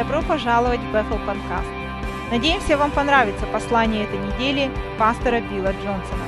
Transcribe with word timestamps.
Добро 0.00 0.22
пожаловать 0.22 0.80
в 0.80 0.94
Bethel 0.94 1.18
Подкаст. 1.26 1.68
Надеемся, 2.30 2.78
вам 2.78 2.90
понравится 2.90 3.44
послание 3.52 4.04
этой 4.04 4.18
недели 4.18 4.70
пастора 4.98 5.42
Билла 5.42 5.74
Джонсона. 5.74 6.24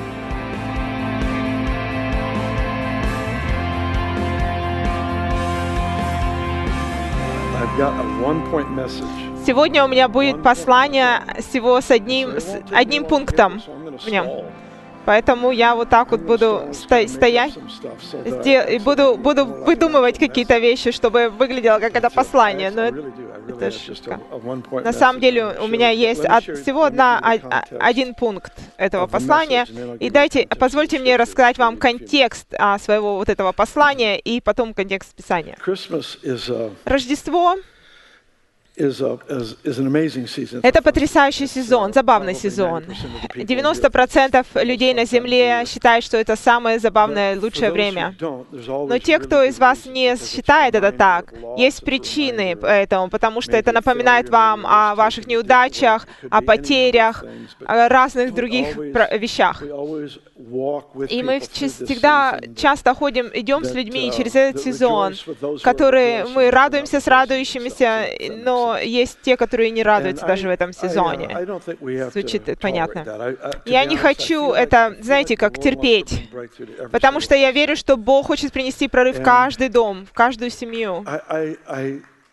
Сегодня 9.43 9.83
у 9.83 9.87
меня 9.87 10.07
будет 10.07 10.43
послание 10.43 11.23
всего 11.39 11.81
с 11.81 11.89
одним, 11.89 12.39
с 12.39 12.61
одним 12.71 13.05
пунктом 13.05 13.59
в 13.59 14.07
нем. 14.07 14.27
Поэтому 15.05 15.51
я 15.51 15.75
вот 15.75 15.89
так 15.89 16.11
вот 16.11 16.21
буду 16.21 16.69
сто- 16.73 17.07
стоять 17.07 17.53
и 18.75 18.79
буду, 18.79 19.17
буду 19.17 19.45
выдумывать 19.45 20.17
какие-то 20.19 20.57
вещи, 20.59 20.91
чтобы 20.91 21.29
выглядело 21.29 21.79
как 21.79 21.95
это 21.95 22.09
послание. 22.09 22.71
Но 22.71 22.83
это, 22.83 22.97
это 23.49 23.71
шутка. 23.71 24.19
На 24.83 24.93
самом 24.93 25.19
деле 25.21 25.45
у 25.59 25.67
меня 25.67 25.89
есть 25.89 26.23
от- 26.25 26.43
всего 26.61 26.83
одна, 26.85 27.19
а- 27.21 27.33
а- 27.49 27.63
один 27.79 28.13
пункт 28.15 28.53
этого 28.77 29.07
послания. 29.07 29.65
И 29.99 30.09
дайте, 30.09 30.47
позвольте 30.59 30.99
мне 30.99 31.15
рассказать 31.17 31.57
вам 31.57 31.77
контекст 31.77 32.47
а, 32.57 32.77
своего 32.79 33.15
вот 33.17 33.29
этого 33.29 33.51
послания 33.51 34.17
и 34.19 34.39
потом 34.41 34.73
контекст 34.73 35.13
Писания. 35.15 35.55
A, 35.55 35.59
Рождество 36.85 37.55
is 37.55 37.59
a, 37.59 37.59
is, 37.59 37.59
is 37.59 37.59
an 37.59 37.59
amazing 37.59 37.59
season. 37.59 37.61
Это 38.75 39.19
потрясающий 40.81 41.45
сезон, 41.45 41.93
забавный 41.93 42.33
сезон. 42.33 42.83
90% 43.35 44.63
людей 44.63 44.95
на 44.95 45.05
Земле 45.05 45.63
считают, 45.67 46.03
что 46.03 46.17
это 46.17 46.35
самое 46.35 46.79
забавное, 46.79 47.39
лучшее 47.39 47.71
время. 47.71 48.15
Но 48.19 48.97
те, 48.97 49.19
кто 49.19 49.43
из 49.43 49.59
вас 49.59 49.85
не 49.85 50.17
считает 50.17 50.73
это 50.73 50.91
так, 50.91 51.35
есть 51.55 51.85
причины 51.85 52.57
этому, 52.63 53.09
потому 53.09 53.41
что 53.41 53.55
это 53.55 53.71
напоминает 53.71 54.29
вам 54.29 54.65
о 54.65 54.95
ваших 54.95 55.27
неудачах, 55.27 56.07
о 56.31 56.41
потерях, 56.41 57.23
о 57.65 57.87
разных 57.89 58.33
других 58.33 58.75
вещах. 58.75 59.61
И 61.09 61.21
мы 61.21 61.41
всегда 61.41 62.39
часто 62.57 62.95
ходим, 62.95 63.29
идем 63.33 63.65
с 63.65 63.73
людьми 63.73 64.11
через 64.17 64.33
этот 64.33 64.63
сезон, 64.63 65.13
которые 65.61 66.25
мы 66.25 66.49
радуемся 66.49 66.99
с 66.99 67.07
радующимися, 67.07 68.07
но 68.43 68.62
есть 68.81 69.19
те, 69.21 69.37
которые 69.37 69.71
не 69.71 69.83
радуются 69.83 70.25
даже 70.25 70.47
в 70.47 70.51
этом 70.51 70.73
сезоне. 70.73 71.29
Звучит 72.11 72.43
понятно. 72.59 73.05
Я 73.65 73.85
не 73.85 73.97
хочу 73.97 74.51
это, 74.51 74.95
знаете, 75.01 75.37
как 75.37 75.59
терпеть, 75.59 76.29
потому 76.91 77.19
что 77.19 77.35
я 77.35 77.51
верю, 77.51 77.75
что 77.75 77.97
Бог 77.97 78.27
хочет 78.27 78.51
принести 78.53 78.87
прорыв 78.87 79.19
в 79.19 79.23
каждый 79.23 79.69
дом, 79.69 80.05
в 80.05 80.13
каждую 80.13 80.49
семью. 80.49 81.05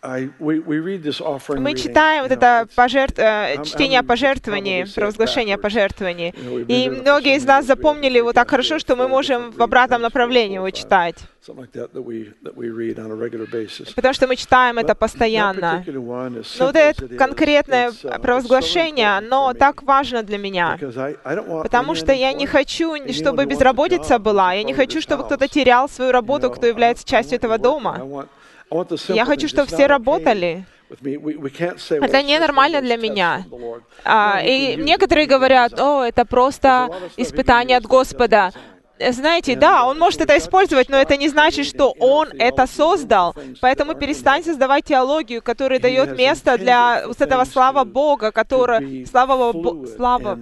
Мы 0.01 1.75
читаем 1.75 2.23
вот 2.23 2.31
это 2.31 2.67
пожертв... 2.75 3.19
э, 3.19 3.63
чтение 3.63 3.99
о 3.99 4.03
пожертвовании, 4.03 4.85
провозглашение 4.95 5.55
о 5.55 5.57
пожертвовании. 5.59 6.33
И 6.67 6.89
многие 6.89 7.35
из 7.35 7.45
нас 7.45 7.65
запомнили 7.65 8.17
его 8.17 8.33
так 8.33 8.49
хорошо, 8.49 8.79
что 8.79 8.95
мы 8.95 9.07
можем 9.07 9.51
в 9.51 9.61
обратном 9.61 10.01
направлении 10.01 10.55
его 10.55 10.69
читать. 10.71 11.15
Потому 13.95 14.13
что 14.13 14.27
мы 14.27 14.35
читаем 14.35 14.77
это 14.77 14.95
постоянно. 14.95 15.83
Но 15.85 16.65
вот 16.65 16.75
это 16.75 17.07
конкретное 17.17 17.91
провозглашение, 18.21 19.17
оно 19.17 19.53
так 19.53 19.83
важно 19.83 20.23
для 20.23 20.37
меня. 20.37 20.77
Потому 21.61 21.95
что 21.95 22.11
я 22.11 22.33
не 22.33 22.47
хочу, 22.47 22.95
чтобы 23.11 23.45
безработица 23.45 24.17
была. 24.19 24.53
Я 24.53 24.63
не 24.63 24.73
хочу, 24.73 24.99
чтобы 24.99 25.25
кто-то 25.25 25.47
терял 25.47 25.87
свою 25.89 26.11
работу, 26.11 26.49
кто 26.49 26.65
является 26.65 27.07
частью 27.07 27.37
этого 27.37 27.57
дома. 27.59 28.27
Я 29.09 29.25
хочу, 29.25 29.47
чтобы 29.47 29.67
все 29.67 29.87
работали. 29.87 30.65
Это 30.89 32.21
ненормально 32.21 32.81
для 32.81 32.97
меня. 32.97 33.45
А, 34.03 34.41
и 34.43 34.75
некоторые 34.75 35.25
говорят, 35.25 35.79
о, 35.79 36.03
это 36.03 36.25
просто 36.25 36.89
испытание 37.17 37.77
от 37.77 37.85
Господа. 37.85 38.51
Знаете, 39.09 39.55
да, 39.55 39.85
он 39.85 39.97
может 39.99 40.21
это 40.21 40.37
использовать, 40.37 40.89
но 40.89 40.97
это 40.97 41.17
не 41.17 41.29
значит, 41.29 41.65
что 41.65 41.91
он 41.99 42.29
это 42.39 42.67
создал. 42.67 43.35
Поэтому 43.61 43.95
перестаньте 43.95 44.49
создавать 44.51 44.85
теологию, 44.85 45.41
которая 45.41 45.79
дает 45.79 46.17
место 46.17 46.57
для 46.57 47.03
вот 47.07 47.19
этого 47.21 47.45
слава 47.45 47.83
Бога, 47.83 48.31
который, 48.31 49.05
слабого, 49.05 49.51
Бо- 49.53 49.87
слава, 49.87 50.37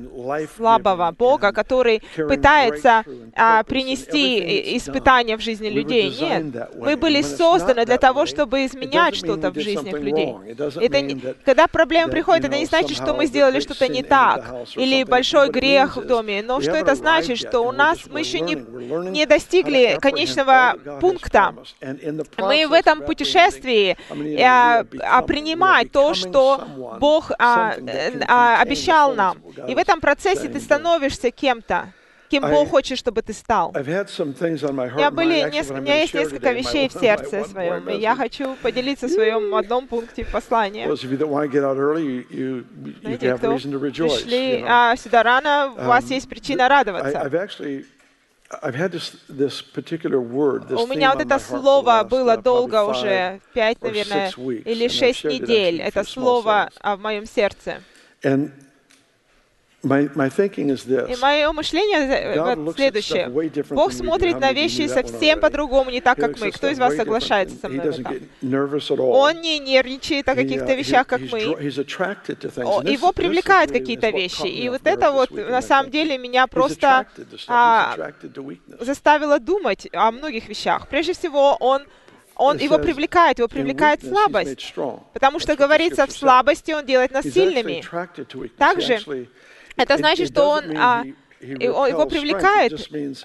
слабого 0.57 1.11
Бога, 1.17 1.51
который 1.51 2.01
пытается 2.27 3.03
а, 3.35 3.63
принести 3.63 4.77
испытания 4.77 5.37
в 5.37 5.41
жизни 5.41 5.69
людей. 5.69 6.09
Нет, 6.19 6.69
мы 6.79 6.97
были 6.97 7.21
созданы 7.21 7.85
для 7.85 7.97
того, 7.97 8.25
чтобы 8.25 8.65
изменять 8.65 9.15
что-то 9.15 9.51
в 9.51 9.59
жизнях 9.59 9.99
людей. 9.99 10.35
Это 10.81 11.01
не- 11.01 11.21
когда 11.45 11.67
проблема 11.67 12.11
приходит, 12.11 12.45
это 12.45 12.57
не 12.57 12.65
значит, 12.65 12.95
что 12.97 13.13
мы 13.13 13.25
сделали 13.25 13.59
что-то 13.59 13.87
не 13.87 14.03
так, 14.03 14.45
или 14.75 15.03
большой 15.03 15.49
грех 15.49 15.97
в 15.97 16.05
доме, 16.05 16.41
но 16.43 16.61
что 16.61 16.71
это 16.71 16.95
значит, 16.95 17.37
что 17.37 17.61
у 17.61 17.71
нас 17.71 17.99
мы 18.09 18.19
еще 18.21 18.39
не, 18.39 18.48
не 18.55 19.25
достигли 19.25 19.97
конечного 20.01 20.75
пункта. 20.99 21.53
Мы 22.37 22.67
в 22.67 22.73
этом 22.73 22.99
путешествии 23.05 23.97
а, 24.43 24.85
а, 25.01 25.21
принимать 25.23 25.91
то, 25.91 26.13
что 26.13 26.63
Бог 26.99 27.31
а, 27.39 27.75
э, 27.77 28.19
а, 28.27 28.61
обещал 28.61 29.15
нам. 29.15 29.37
И 29.67 29.75
в 29.75 29.77
этом 29.77 29.99
процессе 30.01 30.47
ты 30.47 30.59
становишься 30.59 31.31
кем-то, 31.31 31.93
кем 32.29 32.43
Бог 32.51 32.69
хочет, 32.69 32.97
чтобы 32.97 33.21
ты 33.23 33.33
стал. 33.33 33.71
У 34.93 34.97
меня, 34.97 35.11
были 35.11 35.39
неск- 35.51 35.71
у 35.71 35.81
меня 35.81 35.95
есть 36.01 36.13
несколько 36.13 36.51
вещей 36.51 36.87
в 36.89 36.93
сердце 37.01 37.43
своем, 37.49 37.89
и 37.89 37.97
я 38.01 38.15
хочу 38.15 38.55
поделиться 38.61 39.07
в 39.07 39.09
своем 39.11 39.55
одном 39.55 39.87
пункте 39.87 40.25
послания. 40.25 40.85
Знаете, 43.01 43.25
кто 43.37 43.47
пришли 44.09 44.63
а, 44.67 44.95
сюда 44.95 45.23
рано, 45.23 45.73
у 45.75 45.85
вас 45.87 46.05
есть 46.11 46.29
причина 46.29 46.67
радоваться. 46.69 47.19
У 50.83 50.87
меня 50.87 51.13
вот 51.13 51.21
это 51.21 51.37
слово 51.39 52.03
было 52.03 52.35
долго 52.37 52.83
уже, 52.83 53.39
пять, 53.53 53.81
наверное, 53.81 54.31
или 54.65 54.87
шесть 54.87 55.23
недель. 55.23 55.81
Это 55.81 56.03
слово 56.03 56.69
а, 56.81 56.95
в 56.95 56.99
моем 57.01 57.25
сердце. 57.25 57.81
My, 59.81 60.09
my 60.13 60.29
thinking 60.29 60.69
is 60.71 60.85
И 60.85 61.15
мое 61.21 61.49
мышление 61.53 62.35
э, 62.35 62.73
следующее. 62.75 63.29
Бог 63.69 63.93
смотрит 63.93 64.37
на 64.39 64.51
вещи 64.51 64.87
совсем 64.87 65.39
по-другому, 65.39 65.89
не 65.89 66.01
так, 66.01 66.17
как 66.17 66.37
мы. 66.39 66.51
Кто 66.51 66.67
из 66.67 66.77
вас 66.77 66.95
соглашается 66.95 67.55
со 67.57 67.69
мной 67.69 67.91
в 67.91 67.99
этом? 67.99 68.99
Он 68.99 69.39
не 69.39 69.57
нервничает 69.59 70.27
о 70.27 70.35
каких-то 70.35 70.73
uh, 70.73 70.75
вещах, 70.75 71.07
как 71.07 71.21
мы. 71.21 71.39
Его 71.39 73.13
привлекают 73.13 73.71
какие-то 73.71 74.09
вещи. 74.09 74.47
И 74.47 74.67
вот 74.67 74.81
это 74.83 75.11
вот, 75.11 75.31
на 75.31 75.61
самом 75.61 75.91
деле, 75.91 76.17
меня 76.17 76.47
просто 76.47 77.07
а, 77.47 77.95
заставило 78.81 79.39
думать 79.39 79.87
о 79.93 80.11
многих 80.11 80.49
вещах. 80.49 80.89
Прежде 80.89 81.13
всего, 81.13 81.55
он, 81.59 81.83
он 82.35 82.57
его 82.57 82.79
привлекает, 82.79 83.39
его 83.39 83.47
привлекает 83.47 84.03
слабость. 84.03 84.73
Потому 85.13 85.39
что 85.39 85.55
говорится, 85.55 86.05
в 86.05 86.11
слабости 86.11 86.71
он 86.73 86.85
делает 86.85 87.11
нас 87.11 87.23
сильными. 87.25 87.81
Также 88.57 88.99
Это 89.79 89.97
значит, 89.97 90.29
что 90.29 90.49
он, 90.49 90.77
а, 90.77 91.03
его 91.41 92.05
привлекает 92.05 92.73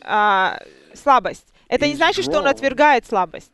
а, 0.02 0.60
слабость. 0.94 1.53
Это 1.74 1.88
не 1.88 1.96
значит, 1.96 2.24
что 2.24 2.38
он 2.38 2.46
отвергает 2.46 3.04
слабость. 3.04 3.50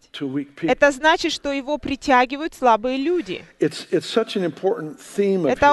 Это 0.63 0.91
значит, 0.91 1.33
что 1.33 1.53
его 1.53 1.79
притягивают 1.79 2.53
слабые 2.55 2.99
люди. 2.99 3.43
Это 3.59 3.79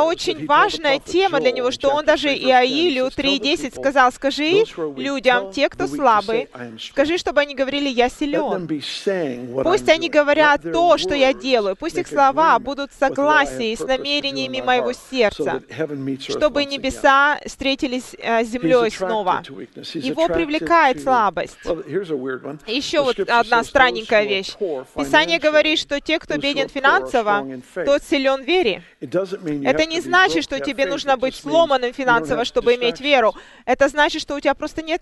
очень 0.03 0.45
важная 0.45 0.99
тема 0.99 1.41
для 1.41 1.51
него, 1.51 1.71
что 1.71 1.89
он 1.89 2.05
даже 2.05 2.29
3, 2.29 2.37
verse 2.37 2.39
10, 2.39 2.47
Иаилю 2.47 3.07
he 3.07 3.09
says, 3.09 3.15
"Tell 3.15 3.17
the 3.17 3.39
3.10 3.39 3.71
people, 3.71 3.81
сказал, 3.81 4.11
скажи 4.13 4.63
людям, 4.95 5.51
те, 5.51 5.67
кто 5.69 5.87
слабы, 5.87 6.47
скажи, 6.79 7.17
чтобы 7.17 7.41
они 7.41 7.53
говорили, 7.53 7.89
я 7.89 8.07
силен. 8.09 8.67
Пусть 9.63 9.89
они 9.89 10.09
говорят 10.09 10.61
то, 10.61 10.97
что 10.97 11.15
я 11.15 11.33
делаю. 11.33 11.75
Пусть 11.75 11.97
их 11.97 12.07
слова 12.07 12.57
будут 12.59 12.91
в 12.91 12.95
согласии 12.97 13.75
с 13.75 13.81
намерениями 13.81 14.61
моего 14.61 14.93
сердца, 14.93 15.61
чтобы 16.19 16.63
небеса 16.65 17.39
встретились 17.45 18.15
э, 18.17 18.45
с 18.45 18.47
землей 18.47 18.89
снова. 18.91 19.43
Его 19.93 20.27
привлекает 20.27 21.01
слабость. 21.01 21.57
Еще 22.67 23.01
вот 23.01 23.19
одна 23.19 23.63
странненькая 23.63 24.23
"Those 24.23 24.57
who 24.59 24.59
are 24.59 24.85
вещь. 24.95 25.05
Писание 25.05 25.39
говорит, 25.39 25.79
что 25.79 25.99
те, 25.99 26.19
кто 26.19 26.37
беден 26.37 26.69
финансово, 26.69 27.41
strong 27.41 27.55
in 27.55 27.63
faith." 27.75 27.85
тот 27.85 28.03
силен 28.03 28.43
в 28.43 28.47
вере. 28.47 28.83
Это 28.99 29.85
не 29.85 30.01
значит, 30.01 30.43
что 30.43 30.59
тебе 30.59 30.85
нужно 30.85 31.17
быть 31.17 31.35
сломанным 31.35 31.93
финансово, 31.93 32.45
чтобы 32.45 32.75
иметь 32.75 33.01
веру. 33.01 33.33
Это 33.65 33.87
значит, 33.87 34.21
что 34.21 34.35
у 34.35 34.39
тебя 34.39 34.53
просто 34.53 34.81
нет 34.81 35.01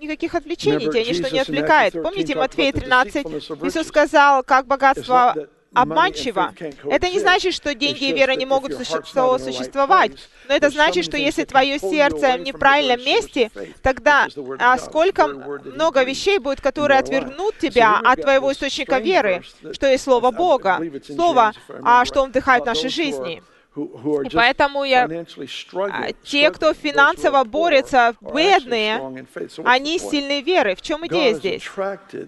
никаких 0.00 0.34
отвлечений, 0.34 0.86
тебя 0.86 1.04
ничто 1.04 1.28
не 1.28 1.40
отвлекает. 1.40 1.94
Matthew 1.94 2.02
13 2.02 2.02
Помните 2.02 2.34
Матфея 2.34 2.72
about 2.72 2.74
the 2.74 2.80
13? 2.80 3.24
deceitfulness 3.24 3.50
of 3.50 3.66
Иисус 3.66 3.86
сказал, 3.88 4.42
как 4.42 4.66
богатство 4.66 5.34
обманчиво. 5.74 6.52
Это 6.84 7.08
не 7.08 7.20
значит, 7.20 7.54
что 7.54 7.74
деньги 7.74 8.04
и 8.04 8.12
вера 8.12 8.32
не 8.32 8.46
могут 8.46 8.74
существовать, 8.74 10.12
но 10.48 10.54
это 10.54 10.70
значит, 10.70 11.04
что 11.04 11.16
если 11.16 11.44
твое 11.44 11.78
сердце 11.78 12.36
в 12.36 12.40
неправильном 12.40 13.04
месте, 13.04 13.50
тогда 13.82 14.28
а 14.58 14.78
сколько 14.78 15.26
много 15.28 16.02
вещей 16.02 16.38
будет, 16.38 16.60
которые 16.60 16.98
отвергнут 16.98 17.58
тебя 17.58 18.00
от 18.02 18.22
твоего 18.22 18.52
источника 18.52 18.98
веры, 18.98 19.42
что 19.72 19.86
есть 19.86 20.04
Слово 20.04 20.30
Бога, 20.30 20.80
Слово, 21.06 21.52
а 21.82 22.04
что 22.04 22.22
Он 22.22 22.30
вдыхает 22.30 22.64
в 22.64 22.66
нашей 22.66 22.90
жизни. 22.90 23.42
И 23.76 24.28
поэтому 24.32 24.84
я, 24.84 25.04
а, 25.04 26.12
те, 26.22 26.50
кто 26.50 26.72
финансово 26.74 27.42
борется, 27.44 28.14
бедные, 28.20 29.26
они 29.64 29.98
сильны 29.98 30.42
веры. 30.42 30.74
В 30.76 30.82
чем 30.82 31.04
идея 31.08 31.34
здесь? 31.34 31.62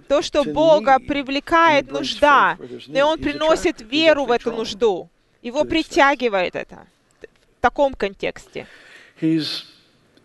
То, 0.09 0.23
что 0.23 0.43
Бога 0.45 0.99
привлекает 0.99 1.91
нужда, 1.93 2.57
и 2.87 3.01
Он 3.01 3.19
приносит 3.19 3.81
веру 3.81 4.25
в 4.25 4.33
эту 4.33 4.51
нужду. 4.53 5.09
Его 5.43 5.65
притягивает 5.65 6.57
это 6.57 6.87
в 7.23 7.61
таком 7.61 7.95
контексте. 7.95 8.67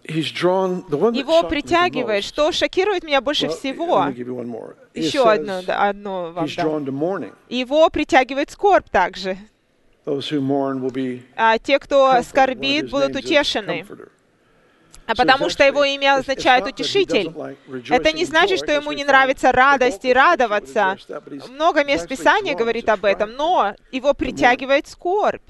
Его 0.03 1.44
притягивает, 1.47 2.24
что 2.24 2.51
шокирует 2.51 3.03
меня 3.03 3.21
больше 3.21 3.47
всего. 3.50 4.06
Еще 4.95 5.29
одно, 5.29 5.62
одно 5.67 6.31
вам 6.31 6.47
дам. 6.63 6.85
Его 7.50 7.88
притягивает 7.89 8.50
скорбь 8.50 8.89
также. 8.89 9.38
А 11.36 11.57
те, 11.59 11.80
кто 11.80 12.21
скорбит, 12.24 12.89
будут 12.89 13.15
утешены. 13.15 13.86
А 15.07 15.15
потому 15.15 15.50
что 15.50 15.63
его 15.65 15.83
имя 15.83 16.15
означает 16.15 16.65
«утешитель». 16.65 17.33
Это 17.89 18.12
не 18.13 18.25
значит, 18.25 18.59
что 18.59 18.71
ему 18.71 18.92
не 18.94 19.03
нравится 19.03 19.51
радость 19.51 20.06
и 20.06 20.13
радоваться. 20.13 20.98
Много 21.50 21.83
мест 21.83 22.07
Писания 22.07 22.56
говорит 22.56 22.88
об 22.89 23.03
этом, 23.06 23.33
но 23.33 23.75
его 23.92 24.13
притягивает 24.13 24.88
скорбь. 24.88 25.42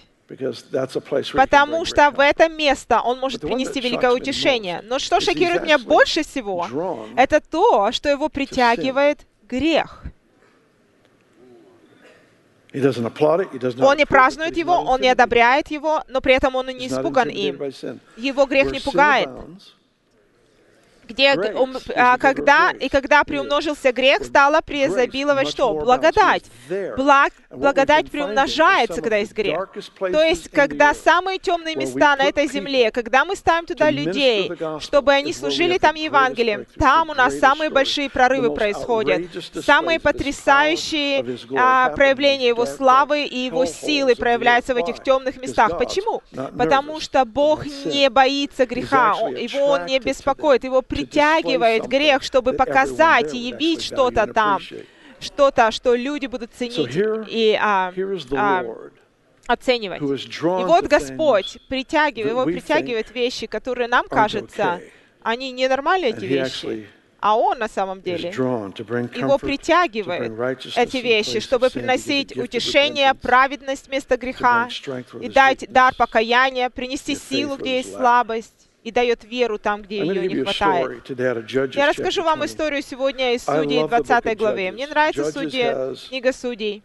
Потому 1.33 1.85
что 1.85 2.09
в 2.11 2.19
это 2.19 2.47
место 2.47 3.01
он 3.01 3.19
может 3.19 3.41
принести 3.41 3.81
великое 3.81 4.11
утешение. 4.11 4.81
Но 4.83 4.97
что 4.97 5.19
шокирует 5.19 5.63
меня 5.63 5.77
больше 5.77 6.23
всего, 6.23 6.67
это 7.15 7.41
то, 7.41 7.91
что 7.91 8.09
его 8.09 8.29
притягивает 8.29 9.19
грех. 9.47 10.03
Он 12.73 13.97
не 13.97 14.05
празднует 14.05 14.57
его, 14.57 14.73
он 14.73 15.01
не 15.01 15.09
одобряет 15.09 15.69
его, 15.71 16.03
но 16.07 16.21
при 16.21 16.33
этом 16.33 16.55
он 16.55 16.69
и 16.69 16.73
не 16.73 16.87
испуган 16.87 17.29
им. 17.29 17.59
Его 18.17 18.45
грех 18.45 18.71
не 18.71 18.79
пугает 18.79 19.29
где, 21.11 21.35
а, 21.95 22.17
когда, 22.17 22.71
и 22.71 22.89
когда 22.89 23.23
приумножился 23.23 23.91
грех, 23.91 24.23
стало 24.23 24.61
преизобиловать 24.61 25.49
что? 25.49 25.73
Благодать. 25.73 26.43
Благ, 26.97 27.33
благодать 27.49 28.09
приумножается, 28.09 29.01
когда 29.01 29.17
есть 29.17 29.33
грех. 29.33 29.69
То 29.99 30.23
есть, 30.23 30.49
когда 30.49 30.93
самые 30.93 31.39
темные 31.39 31.75
места 31.75 32.15
на 32.15 32.23
этой 32.23 32.47
земле, 32.47 32.91
когда 32.91 33.25
мы 33.25 33.35
ставим 33.35 33.65
туда 33.65 33.89
людей, 33.89 34.51
чтобы 34.79 35.11
они 35.13 35.33
служили 35.33 35.77
там 35.77 35.95
Евангелием, 35.95 36.65
там 36.77 37.09
у 37.09 37.13
нас 37.13 37.37
самые 37.39 37.69
большие 37.69 38.09
прорывы 38.09 38.53
происходят, 38.53 39.21
самые 39.65 39.99
потрясающие 39.99 41.37
а, 41.57 41.89
проявления 41.89 42.47
Его 42.47 42.65
славы 42.65 43.23
и 43.23 43.45
Его 43.45 43.65
силы 43.65 44.15
проявляются 44.15 44.73
в 44.73 44.77
этих 44.77 45.03
темных 45.03 45.41
местах. 45.41 45.77
Почему? 45.77 46.21
Потому 46.57 46.99
что 46.99 47.25
Бог 47.25 47.65
не 47.65 48.09
боится 48.09 48.65
греха, 48.65 49.15
Его 49.29 49.71
Он 49.71 49.85
не 49.85 49.99
беспокоит, 49.99 50.63
Его 50.63 50.81
при 50.81 51.00
притягивает 51.05 51.87
грех, 51.87 52.23
чтобы 52.23 52.53
показать 52.53 53.33
и 53.33 53.37
явить 53.37 53.81
что-то 53.81 54.27
там, 54.27 54.59
что-то, 55.19 55.71
что 55.71 55.95
люди 55.95 56.25
будут 56.25 56.51
ценить 56.53 56.95
и 57.27 57.57
а, 57.59 57.93
а, 58.35 58.65
оценивать. 59.47 60.01
И 60.01 60.63
вот 60.65 60.87
Господь 60.87 61.57
притягивает, 61.67 62.31
его 62.31 62.45
притягивает 62.45 63.13
вещи, 63.13 63.47
которые 63.47 63.87
нам 63.87 64.07
кажется, 64.07 64.81
они 65.21 65.51
ненормальные 65.51 66.11
эти 66.11 66.25
вещи. 66.25 66.87
А 67.19 67.37
Он 67.37 67.59
на 67.59 67.67
самом 67.67 68.01
деле, 68.01 68.29
его 68.29 69.37
притягивает 69.37 70.33
эти 70.75 70.97
вещи, 70.97 71.39
чтобы 71.39 71.69
приносить 71.69 72.35
утешение, 72.35 73.13
праведность 73.13 73.87
вместо 73.87 74.17
греха, 74.17 74.67
и 75.21 75.29
дать 75.29 75.65
дар 75.69 75.93
покаяния, 75.95 76.71
принести 76.71 77.15
силу, 77.15 77.57
где 77.57 77.77
есть 77.77 77.93
слабость, 77.93 78.70
и 78.83 78.91
дает 78.91 79.23
веру 79.23 79.57
там, 79.59 79.81
где 79.81 79.99
ее 79.99 80.27
не 80.27 80.43
хватает. 80.43 81.09
Я 81.75 81.87
расскажу 81.87 82.23
вам 82.23 82.45
историю 82.45 82.81
сегодня 82.81 83.35
из 83.35 83.43
Судей 83.43 83.87
20 83.87 84.37
главы. 84.37 84.71
Мне 84.71 84.87
нравится 84.87 85.31
судьи, 85.31 85.73
книга 86.09 86.33
Судей. 86.33 86.83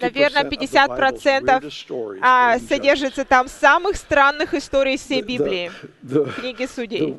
Наверное, 0.00 0.44
50% 0.44 2.18
а, 2.22 2.58
содержится 2.60 3.26
там 3.26 3.46
самых 3.46 3.96
странных 3.96 4.54
историй 4.54 4.96
всей 4.96 5.20
Библии, 5.20 5.70
книги 6.40 6.66
Судей. 6.66 7.18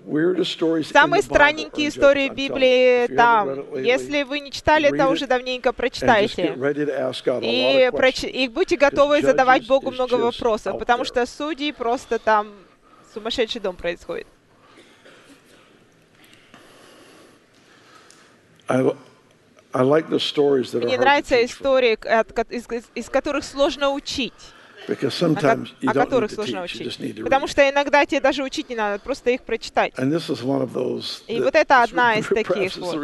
Самые 0.86 1.22
странненькие 1.22 1.90
истории 1.90 2.30
Библии 2.30 3.08
там. 3.16 3.76
Если 3.76 4.24
вы 4.24 4.40
не 4.40 4.52
читали 4.52 4.88
это 4.94 5.08
уже 5.10 5.28
давненько, 5.28 5.72
прочитайте. 5.72 6.56
И, 7.42 7.92
проч... 7.92 8.24
и 8.24 8.48
будьте 8.48 8.78
готовы 8.78 9.22
задавать 9.22 9.68
Богу 9.68 9.92
много 9.92 10.16
вопросов, 10.16 10.80
потому 10.80 11.06
что 11.06 11.26
судьи 11.28 11.72
просто 11.72 12.18
там 12.18 12.48
сумасшедший 13.18 13.62
дом 13.62 13.76
происходит. 13.76 14.28
Мне 20.86 20.98
нравятся 20.98 21.44
истории, 21.44 21.98
из, 22.52 22.68
из 22.94 23.10
которых 23.10 23.44
сложно 23.44 23.90
учить. 23.92 24.34
О, 25.86 25.90
о 25.90 25.94
которых 25.94 26.32
сложно 26.32 26.64
учить. 26.64 26.98
Потому 27.24 27.48
что 27.48 27.70
иногда 27.70 28.06
тебе 28.06 28.22
даже 28.22 28.44
учить 28.44 28.70
не 28.70 28.76
надо, 28.76 29.00
просто 29.00 29.32
их 29.32 29.42
прочитать. 29.42 29.94
И 31.28 31.40
вот 31.42 31.56
это 31.56 31.84
одна 31.84 32.16
из 32.16 32.28
таких 32.28 32.76
вот. 32.78 32.96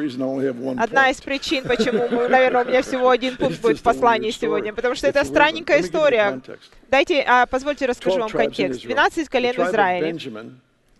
Одна 0.79 1.09
из 1.09 1.21
причин, 1.21 1.63
почему, 1.67 2.07
мы, 2.09 2.27
наверное, 2.29 2.63
у 2.63 2.67
меня 2.67 2.81
всего 2.81 3.09
один 3.09 3.35
пункт 3.37 3.61
будет 3.61 3.79
в 3.79 3.83
послании 3.83 4.31
сегодня, 4.31 4.73
потому 4.73 4.95
что 4.95 5.07
это 5.07 5.23
странненькая 5.25 5.81
история. 5.81 6.41
Дайте, 6.89 7.21
а, 7.27 7.45
позвольте 7.47 7.85
расскажу 7.85 8.19
вам 8.19 8.29
контекст. 8.29 8.81
12 8.83 9.29
колен 9.29 9.53
в 9.55 9.59
Израиле. 9.59 10.17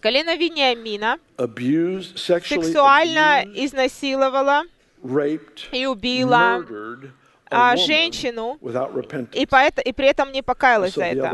Колено 0.02 0.36
Вениамина 0.36 1.18
сексуально 2.16 3.44
изнасиловала 3.56 4.64
и 5.72 5.86
убила 5.86 6.66
а, 7.54 7.76
женщину, 7.78 8.58
и, 9.34 9.46
поэт, 9.46 9.80
и 9.80 9.94
при 9.94 10.08
этом 10.08 10.32
не 10.32 10.42
покаялась 10.42 10.94
за 10.94 11.06
это. 11.06 11.30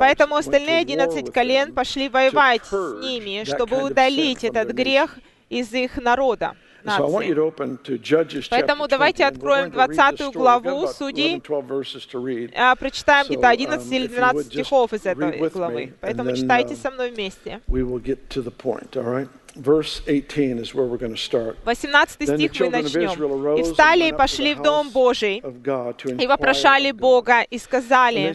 Поэтому 0.00 0.36
остальные 0.36 0.80
11 0.80 1.32
колен 1.32 1.74
пошли 1.74 2.08
воевать 2.08 2.62
с 2.64 2.72
ними, 3.02 3.44
чтобы 3.44 3.76
удалить 3.84 4.44
этот 4.44 4.70
грех 4.72 5.18
из 5.48 5.72
их 5.72 5.96
народа. 5.96 6.54
Нации. 6.82 7.02
Поэтому 8.50 8.88
давайте 8.88 9.24
откроем 9.26 9.70
20 9.70 10.32
главу 10.32 10.86
Судей, 10.86 11.42
а, 12.56 12.74
прочитаем 12.74 13.26
где-то 13.26 13.48
11 13.50 13.92
или 13.92 14.06
12 14.06 14.46
стихов 14.46 14.92
из 14.94 15.04
этой 15.04 15.14
главы. 15.50 15.92
Поэтому 16.00 16.30
читайте 16.34 16.76
со 16.76 16.90
мной 16.90 17.10
вместе. 17.10 17.60
18 21.64 22.28
стих 22.28 22.60
мы 22.60 22.70
начнем. 22.70 23.58
«И 23.58 23.62
встали 23.62 24.08
и 24.08 24.12
пошли 24.12 24.54
в 24.54 24.62
Дом 24.62 24.90
Божий, 24.90 25.38
и 25.38 26.26
вопрошали 26.26 26.92
Бога, 26.92 27.42
и 27.42 27.58
сказали, 27.58 28.34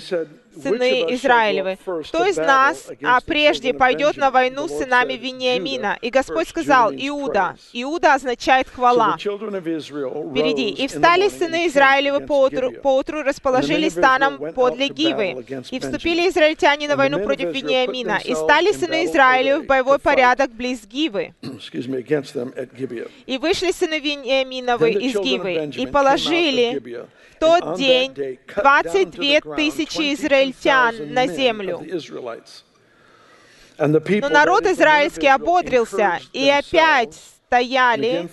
сыны 0.62 1.13
Израилевы, 1.13 1.77
кто 2.03 2.25
из 2.25 2.38
нас 2.38 2.88
а 3.03 3.19
прежде 3.21 3.74
пойдет 3.74 4.17
на 4.17 4.31
войну 4.31 4.67
с 4.67 4.77
сынами 4.77 5.13
Вениамина? 5.13 5.97
И 6.01 6.09
Господь 6.09 6.47
сказал, 6.47 6.91
Иуда. 6.91 7.55
Иуда 7.74 8.13
означает 8.15 8.69
хвала. 8.69 9.17
Впереди. 9.17 10.69
И 10.69 10.88
встали 10.88 11.29
сыны 11.29 11.67
Израилевы 11.67 12.21
поутру, 12.21 12.71
поутру 12.71 13.24
расположились 13.24 13.93
станом 13.93 14.53
подле 14.53 14.88
Гивы. 14.88 15.45
И 15.71 15.79
вступили 15.79 16.29
израильтяне 16.29 16.88
на 16.88 16.95
войну 16.95 17.24
против 17.24 17.53
Вениамина. 17.53 18.19
И 18.24 18.33
стали 18.35 18.71
сыны 18.71 19.05
Израилевы 19.05 19.63
в 19.63 19.65
боевой 19.65 20.00
порядок 20.00 20.51
близ 20.51 20.85
Гивы. 20.85 21.33
И 23.25 23.38
вышли 23.38 23.71
сыны 23.71 24.00
Вениаминовы 24.00 24.91
из 24.91 25.15
Гивы, 25.15 25.71
и 25.75 25.88
положили 25.88 26.81
в 27.35 27.39
тот 27.39 27.77
день 27.77 28.13
22 28.55 29.55
тысячи 29.55 30.13
израильтян 30.13 31.13
на 31.13 31.27
землю. 31.27 31.81
Но 33.77 34.29
народ 34.29 34.65
израильский 34.65 35.27
ободрился 35.27 36.19
и 36.31 36.49
опять 36.49 37.13
стояли, 37.45 38.29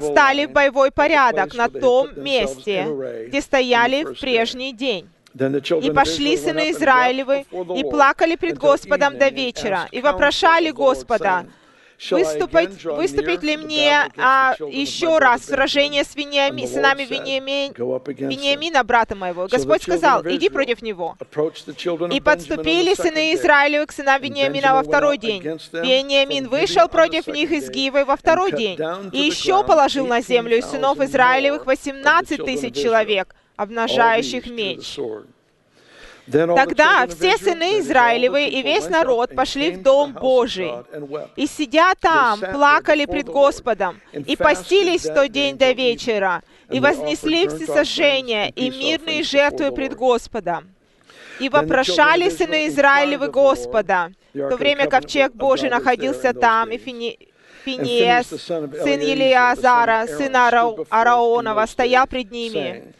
стали 0.00 0.46
в 0.46 0.50
боевой 0.50 0.90
порядок 0.90 1.54
на 1.54 1.68
том 1.68 2.08
месте, 2.16 2.86
где 3.28 3.40
стояли 3.40 4.04
в 4.04 4.20
прежний 4.20 4.72
день. 4.72 5.08
И 5.34 5.90
пошли 5.90 6.36
сыны 6.36 6.70
Израилевы, 6.70 7.44
и 7.76 7.82
плакали 7.82 8.36
пред 8.36 8.58
Господом 8.58 9.18
до 9.18 9.28
вечера, 9.28 9.88
и 9.90 10.00
вопрошали 10.00 10.70
Господа, 10.70 11.46
Выступить, 12.10 12.84
выступить 12.84 13.42
ли 13.42 13.56
мне 13.56 14.10
а, 14.16 14.54
еще 14.68 15.18
раз 15.18 15.42
в 15.42 15.44
сражение 15.44 16.04
с 16.04 16.14
Вениами, 16.14 16.66
сынами 16.66 17.04
Вениами, 17.04 17.72
Вениамина, 17.74 18.84
брата 18.84 19.14
моего? 19.14 19.46
Господь 19.50 19.82
сказал, 19.82 20.22
иди 20.26 20.48
против 20.48 20.82
него. 20.82 21.16
И 22.10 22.20
подступили 22.20 22.94
сыны 22.94 23.34
Израилю 23.34 23.86
к 23.86 23.92
сынам 23.92 24.20
Вениамина 24.20 24.74
во 24.74 24.82
второй 24.82 25.18
день. 25.18 25.42
Вениамин 25.42 26.48
вышел 26.48 26.88
против 26.88 27.26
них 27.26 27.50
из 27.50 27.70
Гивы 27.70 28.04
во 28.04 28.16
второй 28.16 28.52
день. 28.52 28.78
И 29.12 29.18
еще 29.18 29.64
положил 29.64 30.06
на 30.06 30.20
землю 30.20 30.58
из 30.58 30.66
сынов 30.66 31.00
Израилевых 31.00 31.66
18 31.66 32.44
тысяч 32.44 32.74
человек, 32.74 33.34
обнажающих 33.56 34.46
меч. 34.46 34.98
Тогда 36.30 37.06
все 37.06 37.36
сыны 37.36 37.80
Израилевы 37.80 38.46
и 38.46 38.62
весь 38.62 38.88
народ 38.88 39.34
пошли 39.34 39.72
в 39.72 39.82
Дом 39.82 40.12
Божий, 40.12 40.72
и, 41.36 41.46
сидя 41.46 41.92
там, 42.00 42.40
плакали 42.40 43.04
пред 43.04 43.26
Господом, 43.26 44.00
и 44.12 44.36
постились 44.36 45.04
в 45.04 45.14
тот 45.14 45.30
день 45.30 45.58
до 45.58 45.72
вечера, 45.72 46.42
и 46.70 46.80
вознесли 46.80 47.48
всесожжения 47.48 48.48
и 48.48 48.70
мирные 48.70 49.22
жертвы 49.22 49.70
пред 49.72 49.94
Господом. 49.94 50.68
И 51.40 51.48
вопрошали 51.48 52.30
сыны 52.30 52.68
Израилевы 52.68 53.28
Господа. 53.28 54.12
В 54.32 54.48
то 54.48 54.56
время 54.56 54.88
ковчег 54.88 55.32
Божий 55.34 55.68
находился 55.68 56.32
там, 56.32 56.70
и 56.70 56.78
Фини... 56.78 57.18
Финиес, 57.64 58.26
сын 58.28 59.00
Елиазара, 59.00 60.06
сын 60.06 60.36
Араонова, 60.36 61.64
стоял 61.66 62.06
пред 62.06 62.30
ними. 62.30 62.94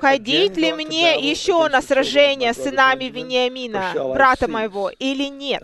Ходить 0.00 0.56
ли 0.56 0.72
мне 0.72 1.30
еще 1.30 1.68
на 1.68 1.82
сражение 1.82 2.52
с 2.54 2.62
сынами 2.62 3.04
Вениамина, 3.04 3.92
брата 4.14 4.48
моего, 4.48 4.90
или 4.90 5.28
нет? 5.28 5.62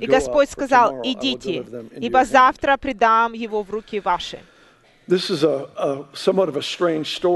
И 0.00 0.06
Господь 0.06 0.50
сказал, 0.50 1.00
идите, 1.02 1.64
ибо 1.98 2.24
завтра 2.24 2.76
предам 2.76 3.32
его 3.32 3.62
в 3.62 3.70
руки 3.70 4.00
ваши. 4.00 4.38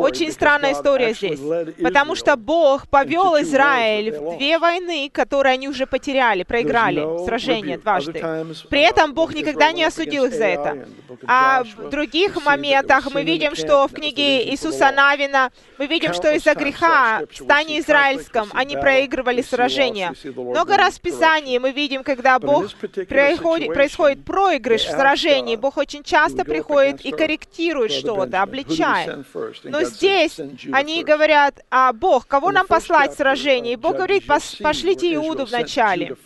Очень 0.00 0.32
странная 0.32 0.72
история 0.72 1.12
здесь, 1.12 1.40
потому 1.82 2.14
что 2.14 2.36
Бог 2.36 2.88
повел 2.88 3.36
Израиль 3.42 4.12
в 4.12 4.38
две 4.38 4.58
войны, 4.58 5.10
которые 5.12 5.54
они 5.54 5.68
уже 5.68 5.86
потеряли, 5.86 6.42
проиграли 6.42 7.24
сражение 7.24 7.78
дважды. 7.78 8.22
При 8.70 8.80
этом 8.80 9.14
Бог 9.14 9.34
никогда 9.34 9.72
не 9.72 9.84
осудил 9.84 10.24
их 10.24 10.32
за 10.32 10.44
это. 10.46 10.86
А 11.26 11.64
в 11.64 11.90
других 11.90 12.44
моментах 12.44 13.08
мы 13.12 13.22
видим, 13.22 13.54
что 13.54 13.86
в 13.88 13.92
книге 13.92 14.48
Иисуса 14.50 14.90
Навина 14.92 15.50
мы 15.78 15.86
видим, 15.86 16.14
что 16.14 16.32
из-за 16.32 16.54
греха 16.54 17.22
в 17.30 17.36
стане 17.36 17.80
израильском 17.80 18.48
они 18.52 18.76
проигрывали 18.76 19.42
сражения. 19.42 20.14
Много 20.34 20.76
раз 20.76 20.94
в 20.98 21.00
Писании 21.00 21.58
мы 21.58 21.72
видим, 21.72 22.02
когда 22.04 22.38
Бог 22.38 22.70
происходит, 23.08 23.74
происходит 23.74 24.24
проигрыш 24.24 24.84
в 24.84 24.90
сражении, 24.90 25.56
Бог 25.56 25.76
очень 25.76 26.02
часто 26.02 26.44
приходит 26.44 27.04
и 27.04 27.10
корректирует 27.10 27.65
корректирует 27.66 27.92
что-то, 27.92 28.42
обличает. 28.42 29.26
Но 29.64 29.82
здесь 29.84 30.40
они 30.72 31.04
говорят, 31.04 31.64
а 31.70 31.92
Бог, 31.92 32.26
кого 32.26 32.50
нам 32.52 32.66
послать 32.66 33.12
в 33.12 33.16
сражение? 33.16 33.74
И 33.74 33.76
Бог 33.76 33.96
говорит, 33.96 34.24
пошлите 34.26 35.14
Иуду 35.14 35.46
вначале. 35.46 36.16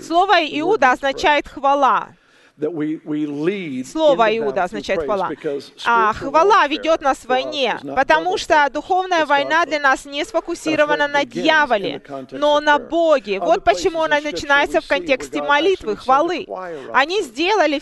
Слово 0.00 0.34
Иуда 0.60 0.92
означает 0.92 1.48
хвала. 1.48 2.10
Слово 2.56 4.38
Иуда 4.38 4.64
означает 4.64 5.02
хвала. 5.02 5.30
А 5.84 6.12
хвала 6.12 6.66
ведет 6.68 7.00
нас 7.00 7.18
в 7.18 7.26
войне, 7.26 7.78
потому 7.96 8.38
что 8.38 8.68
духовная 8.72 9.26
война 9.26 9.66
для 9.66 9.80
нас 9.80 10.04
не 10.04 10.24
сфокусирована 10.24 11.08
на 11.08 11.24
дьяволе, 11.24 12.00
но 12.30 12.60
на 12.60 12.78
Боге. 12.78 13.40
Вот 13.40 13.64
почему 13.64 14.02
она 14.02 14.20
начинается 14.20 14.80
в 14.80 14.86
контексте 14.86 15.42
молитвы, 15.42 15.96
хвалы. 15.96 16.46
Они 16.92 17.22
сделали... 17.22 17.80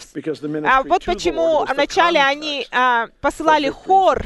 А 0.67 0.83
вот 0.83 1.05
почему 1.05 1.65
вначале 1.65 2.21
они 2.21 2.67
а, 2.71 3.09
посылали 3.21 3.69
хор 3.69 4.25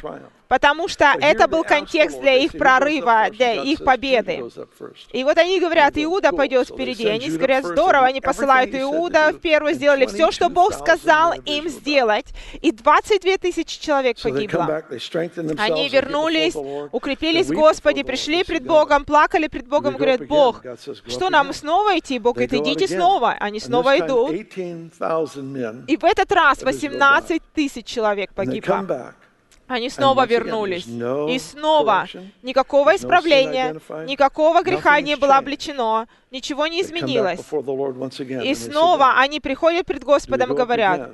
потому 0.48 0.88
что 0.88 1.14
это 1.20 1.48
был 1.48 1.64
контекст 1.64 2.20
для 2.20 2.34
их 2.34 2.52
прорыва, 2.52 3.28
для 3.30 3.62
их 3.62 3.84
победы. 3.84 4.44
И 5.12 5.24
вот 5.24 5.38
они 5.38 5.60
говорят, 5.60 5.94
Иуда 5.96 6.32
пойдет 6.32 6.68
впереди. 6.68 7.06
Они 7.06 7.28
говорят, 7.30 7.64
здорово, 7.64 8.06
они 8.06 8.20
посылают 8.20 8.74
Иуда 8.74 9.32
в 9.32 9.38
первую, 9.38 9.74
сделали 9.74 10.06
все, 10.06 10.30
что 10.30 10.48
Бог 10.48 10.72
сказал 10.74 11.34
им 11.44 11.68
сделать, 11.68 12.26
и 12.60 12.72
22 12.72 13.38
тысячи 13.38 13.80
человек 13.80 14.20
погибло. 14.20 14.82
Они 15.58 15.88
вернулись, 15.88 16.54
укрепились 16.92 17.46
в 17.46 17.54
Господе, 17.54 18.04
пришли 18.04 18.44
пред 18.44 18.64
Богом, 18.64 19.04
плакали 19.04 19.48
пред 19.48 19.68
Богом, 19.68 19.96
говорят, 19.96 20.26
Бог, 20.26 20.62
что 21.06 21.30
нам 21.30 21.52
снова 21.52 21.98
идти? 21.98 22.18
Бог 22.18 22.36
говорит, 22.36 22.52
идите 22.54 22.88
снова. 22.88 23.36
Они 23.40 23.60
снова 23.60 23.98
идут. 23.98 24.32
И 24.32 25.96
в 25.96 26.04
этот 26.04 26.32
раз 26.32 26.62
18 26.62 27.42
тысяч 27.54 27.86
человек 27.86 28.32
погибло. 28.32 29.14
Они 29.68 29.90
снова 29.90 30.26
вернулись. 30.26 30.86
И 30.86 31.38
снова 31.38 32.06
никакого 32.42 32.94
исправления, 32.94 33.80
никакого 34.06 34.62
греха 34.62 35.00
не 35.00 35.16
было 35.16 35.36
обличено, 35.38 36.06
ничего 36.30 36.66
не 36.66 36.82
изменилось. 36.82 37.40
И 38.44 38.54
снова 38.54 39.18
они 39.18 39.40
приходят 39.40 39.86
пред 39.86 40.04
Господом 40.04 40.52
и 40.52 40.56
говорят, 40.56 41.10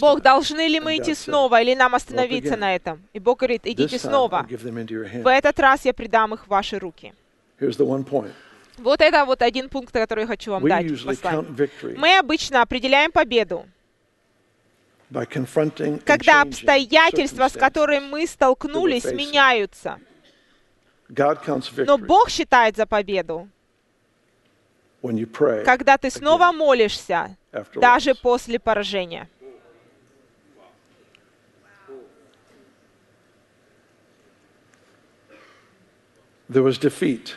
Бог, 0.00 0.20
должны 0.20 0.68
ли 0.68 0.80
мы 0.80 0.98
идти 0.98 1.14
снова 1.14 1.60
или 1.62 1.74
нам 1.74 1.94
остановиться 1.94 2.56
на 2.56 2.74
этом? 2.74 3.02
И 3.12 3.18
Бог 3.18 3.38
говорит, 3.38 3.62
идите 3.64 3.98
снова. 3.98 4.46
В 4.48 5.26
этот 5.28 5.58
раз 5.60 5.84
я 5.84 5.94
предам 5.94 6.34
их 6.34 6.44
в 6.44 6.48
ваши 6.48 6.78
руки. 6.78 7.14
Вот 8.78 9.00
это 9.02 9.24
вот 9.26 9.42
один 9.42 9.68
пункт, 9.68 9.92
который 9.92 10.22
я 10.22 10.26
хочу 10.26 10.52
вам 10.52 10.66
дать. 10.66 10.86
Мы 11.96 12.18
обычно 12.18 12.62
определяем 12.62 13.12
победу 13.12 13.66
когда 16.04 16.42
обстоятельства, 16.42 17.48
с 17.48 17.52
которыми 17.52 18.06
мы 18.06 18.26
столкнулись, 18.26 19.04
меняются. 19.04 19.98
Но 21.08 21.98
Бог 21.98 22.30
считает 22.30 22.76
за 22.76 22.86
победу, 22.86 23.48
когда 25.64 25.98
ты 25.98 26.10
снова 26.10 26.52
молишься, 26.52 27.36
даже 27.74 28.14
после 28.14 28.60
поражения. 28.60 29.28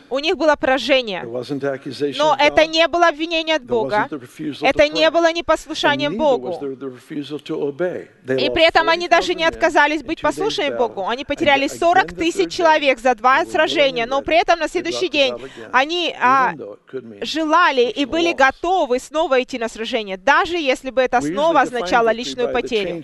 У 0.10 0.18
них 0.18 0.38
было 0.38 0.56
поражение. 0.56 1.24
Но 1.24 2.36
это 2.40 2.66
не 2.66 2.88
было 2.88 3.10
обвинение 3.10 3.58
от 3.58 3.64
Бога. 3.64 4.10
Это 4.62 4.88
не 4.88 5.10
было 5.12 5.32
непослушанием 5.32 6.18
Богу. 6.18 6.50
И 6.50 8.50
при 8.50 8.68
этом 8.68 8.90
они 8.90 9.08
даже 9.08 9.36
не 9.36 9.46
отказались 9.46 10.04
быть 10.04 10.22
послушными 10.22 10.76
Богу. 10.76 11.08
Они 11.08 11.26
потеряли 11.26 11.68
40 11.68 12.14
тысяч 12.14 12.52
человек 12.52 13.00
за 13.00 13.14
два 13.14 13.46
сражения, 13.46 14.08
но 14.08 14.22
при 14.22 14.42
этом 14.42 14.60
на 14.60 14.68
следующий 14.68 15.10
день 15.10 15.36
они 15.72 16.16
а, 16.20 16.54
желали 17.22 17.90
и 17.90 18.06
были 18.06 18.34
готовы 18.34 19.00
снова 19.00 19.42
идти 19.44 19.60
на 19.60 19.70
сражение, 19.70 20.18
даже 20.18 20.58
если 20.58 20.90
бы 20.90 21.02
это 21.02 21.22
снова 21.22 21.62
означало 21.62 22.12
личную 22.12 22.52
потерю. 22.52 23.04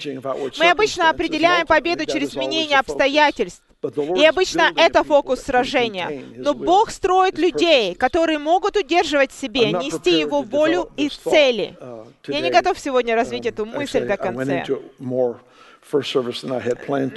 Мы 0.58 0.70
обычно 0.72 1.10
определяем 1.10 1.68
победу 1.68 2.06
через 2.06 2.32
изменение 2.32 2.80
обстоятельств. 2.80 3.62
И 3.82 4.26
обычно 4.26 4.74
это 4.76 5.04
фокус 5.06 5.42
сражения. 5.42 6.24
Но 6.36 6.54
Бог 6.54 6.90
строит 6.92 7.38
людей, 7.38 7.96
которые 7.96 8.38
могут 8.38 8.76
удерживать 8.76 9.32
в 9.32 9.40
себе, 9.40 9.72
нести 9.72 10.20
Его 10.20 10.42
волю 10.42 10.90
и 10.98 11.10
цели. 11.10 11.78
Uh, 11.80 12.06
Я 12.28 12.42
не 12.42 12.52
готов 12.52 12.78
сегодня 12.78 13.16
развить 13.16 13.46
эту 13.46 13.66
мысль 13.66 14.06
до 14.06 14.18
конца. 14.18 14.66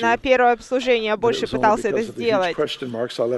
На 0.01 0.17
первое 0.17 0.57
служение 0.59 1.07
я 1.07 1.17
больше 1.17 1.47
пытался 1.47 1.89
это 1.89 2.03
сделать, 2.03 2.57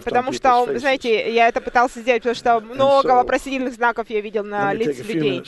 потому 0.05 0.33
что, 0.33 0.79
знаете, 0.79 1.33
я 1.35 1.49
это 1.49 1.61
пытался 1.61 2.01
сделать, 2.01 2.23
потому 2.23 2.37
что 2.37 2.61
много 2.61 3.07
вопросительных 3.15 3.75
знаков 3.75 4.11
я 4.11 4.21
видел 4.21 4.45
на 4.45 4.73
лице 4.75 5.03
людей. 5.03 5.43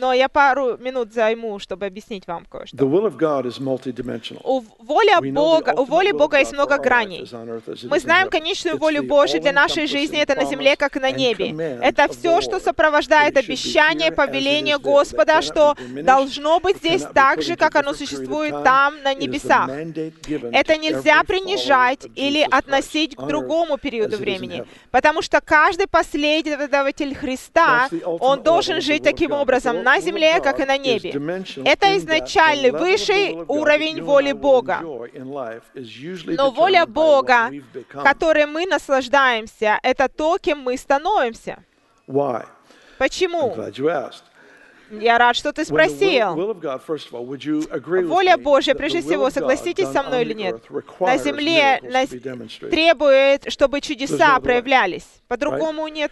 Но 0.00 0.12
я 0.12 0.28
пару 0.28 0.78
минут 0.78 1.12
займу, 1.12 1.58
чтобы 1.58 1.86
объяснить 1.86 2.26
вам 2.26 2.46
кое-что. 2.46 2.76
У 4.44 4.60
воли 4.78 5.30
Бога, 5.30 5.74
у 5.76 5.84
воли 5.84 6.12
Бога 6.12 6.38
есть 6.38 6.52
много 6.52 6.78
граней. 6.78 7.28
Мы 7.84 7.98
знаем 8.00 8.30
конечную 8.30 8.78
волю 8.78 9.02
Божью 9.02 9.40
для 9.40 9.52
нашей 9.52 9.86
жизни, 9.86 10.18
это 10.18 10.34
на 10.34 10.44
земле, 10.44 10.76
как 10.76 10.96
и 10.96 11.00
на 11.00 11.10
небе. 11.10 11.54
Это 11.82 12.08
все, 12.12 12.40
что 12.40 12.60
сопровождает 12.60 13.36
обещание, 13.36 14.10
повеление 14.12 14.78
Господа, 14.78 15.42
что 15.42 15.74
должно 16.02 16.60
быть 16.60 16.78
здесь 16.78 17.02
так 17.14 17.42
же, 17.42 17.56
как 17.56 17.76
оно 17.76 17.92
существует 17.94 18.54
там, 18.64 19.02
на 19.02 19.07
небесах. 19.14 19.68
Это 19.70 20.76
нельзя 20.76 21.22
принижать 21.24 22.06
или 22.14 22.46
относить 22.50 23.16
к 23.16 23.22
другому 23.26 23.78
периоду 23.78 24.16
времени, 24.16 24.64
потому 24.90 25.22
что 25.22 25.40
каждый 25.40 25.86
последователь 25.86 27.14
Христа, 27.14 27.88
он 28.04 28.42
должен 28.42 28.80
жить 28.80 29.02
таким 29.02 29.32
образом 29.32 29.82
на 29.82 30.00
земле, 30.00 30.40
как 30.40 30.60
и 30.60 30.64
на 30.64 30.76
небе. 30.78 31.10
Это 31.64 31.96
изначальный 31.96 32.70
высший 32.70 33.38
уровень 33.46 34.02
воли 34.02 34.32
Бога. 34.32 34.80
Но 36.26 36.50
воля 36.50 36.86
Бога, 36.86 37.50
которой 38.02 38.46
мы 38.46 38.66
наслаждаемся, 38.66 39.78
это 39.82 40.08
то, 40.08 40.38
кем 40.38 40.60
мы 40.60 40.76
становимся. 40.76 41.58
Почему? 42.98 43.54
Я 44.90 45.18
рад, 45.18 45.36
что 45.36 45.52
ты 45.52 45.64
спросил. 45.64 46.34
Воля 48.06 48.36
Божья, 48.38 48.74
прежде 48.74 49.00
всего, 49.00 49.30
согласитесь 49.30 49.88
со 49.88 50.02
мной 50.02 50.22
или 50.22 50.34
нет, 50.34 50.62
на 51.00 51.16
земле 51.18 51.80
требует, 52.70 53.50
чтобы 53.52 53.80
чудеса 53.80 54.38
проявлялись. 54.40 55.06
По-другому 55.28 55.86
нет, 55.88 56.10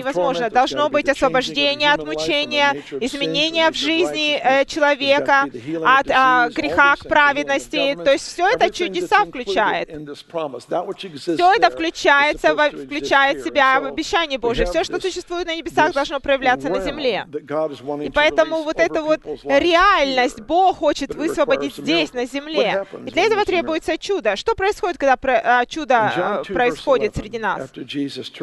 невозможно. 0.00 0.48
Должно 0.48 0.88
быть 0.88 1.10
освобождение 1.10 1.92
от 1.92 2.06
мучения, 2.06 2.82
изменение 3.00 3.70
в 3.70 3.74
жизни 3.76 4.40
э, 4.42 4.64
человека, 4.64 5.44
от 5.84 6.10
а, 6.10 6.48
греха 6.48 6.96
к 6.96 7.06
праведности. 7.06 7.98
То 8.02 8.12
есть 8.12 8.26
все 8.26 8.48
это 8.48 8.70
чудеса 8.70 9.26
включает. 9.26 9.90
Все 9.90 11.52
это 11.52 11.70
включается, 11.70 12.54
включает 12.54 13.42
в 13.42 13.44
себя 13.44 13.78
в 13.80 13.84
обещание 13.84 14.38
Божие. 14.38 14.66
Все, 14.66 14.84
что 14.84 14.98
существует 15.00 15.46
на 15.46 15.54
небесах, 15.54 15.92
должно 15.92 16.18
проявляться 16.18 16.70
на 16.70 16.80
земле. 16.80 17.26
И 18.02 18.10
поэтому 18.10 18.62
вот 18.62 18.80
эта 18.80 19.02
вот 19.02 19.20
реальность 19.44 20.40
Бог 20.40 20.78
хочет 20.78 21.14
высвободить 21.14 21.76
здесь, 21.76 22.14
на 22.14 22.24
земле. 22.24 22.86
И 23.04 23.10
для 23.10 23.24
этого 23.24 23.44
требуется 23.44 23.98
чудо. 23.98 24.36
Что 24.36 24.54
происходит, 24.54 24.96
когда 24.96 25.18
а, 25.22 25.66
чудо 25.66 26.10
а, 26.16 26.42
происходит 26.44 27.14
среди 27.14 27.38
нас? 27.38 27.68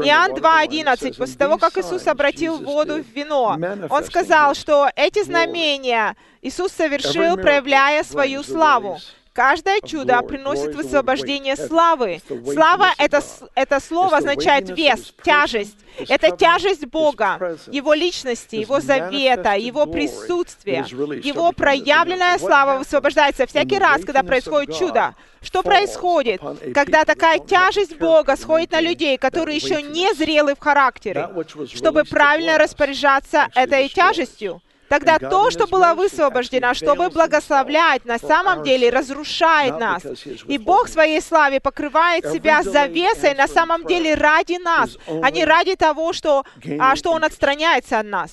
Иоанн 0.07 0.31
2.11, 0.33 1.17
после 1.17 1.35
того, 1.35 1.57
как 1.57 1.77
Иисус 1.77 2.05
обратил 2.07 2.57
воду 2.61 3.03
в 3.03 3.07
вино, 3.15 3.57
Он 3.89 4.03
сказал, 4.03 4.53
что 4.55 4.89
эти 4.95 5.23
знамения 5.23 6.15
Иисус 6.41 6.71
совершил, 6.71 7.37
проявляя 7.37 8.03
свою 8.03 8.43
славу. 8.43 8.99
Каждое 9.35 9.81
чудо 9.81 10.21
приносит 10.21 10.73
высвобождение 10.75 11.57
славы. 11.57 12.21
Слава 12.53 12.87
это, 12.97 13.21
это 13.53 13.81
слово 13.81 14.17
означает 14.17 14.69
вес, 14.69 15.13
тяжесть. 15.23 15.75
Это 16.07 16.35
тяжесть 16.37 16.85
Бога, 16.85 17.57
Его 17.69 17.93
личности, 17.93 18.55
Его 18.55 18.79
завета, 18.79 19.55
Его 19.55 19.87
присутствия. 19.87 20.85
Его 21.21 21.51
проявленная 21.51 22.37
слава 22.39 22.77
высвобождается 22.79 23.45
всякий 23.45 23.77
раз, 23.77 24.05
когда 24.05 24.23
происходит 24.23 24.73
чудо. 24.73 25.15
Что 25.41 25.63
происходит, 25.63 26.41
когда 26.73 27.03
такая 27.03 27.39
тяжесть 27.39 27.97
Бога 27.97 28.37
сходит 28.37 28.71
на 28.71 28.79
людей, 28.79 29.17
которые 29.17 29.57
еще 29.57 29.81
не 29.81 30.13
зрелы 30.13 30.55
в 30.55 30.59
характере, 30.59 31.29
чтобы 31.73 32.05
правильно 32.05 32.57
распоряжаться 32.57 33.49
этой 33.53 33.89
тяжестью? 33.89 34.61
Тогда 34.89 35.17
то, 35.17 35.49
что 35.51 35.67
было 35.67 35.93
высвобождено, 35.95 36.73
чтобы 36.73 37.09
благословлять, 37.09 38.05
на 38.05 38.19
самом 38.19 38.63
деле 38.63 38.89
разрушает 38.89 39.79
нас. 39.79 40.03
И 40.47 40.57
Бог 40.57 40.87
в 40.87 40.91
своей 40.91 41.21
славе 41.21 41.59
покрывает 41.59 42.25
себя 42.31 42.63
завесой 42.63 43.33
на 43.33 43.47
самом 43.47 43.85
деле 43.85 44.15
ради 44.15 44.61
нас, 44.61 44.97
а 45.07 45.31
не 45.31 45.45
ради 45.45 45.75
того, 45.75 46.13
что, 46.13 46.43
а, 46.79 46.95
что 46.95 47.11
Он 47.11 47.23
отстраняется 47.23 47.99
от 47.99 48.05
нас. 48.05 48.31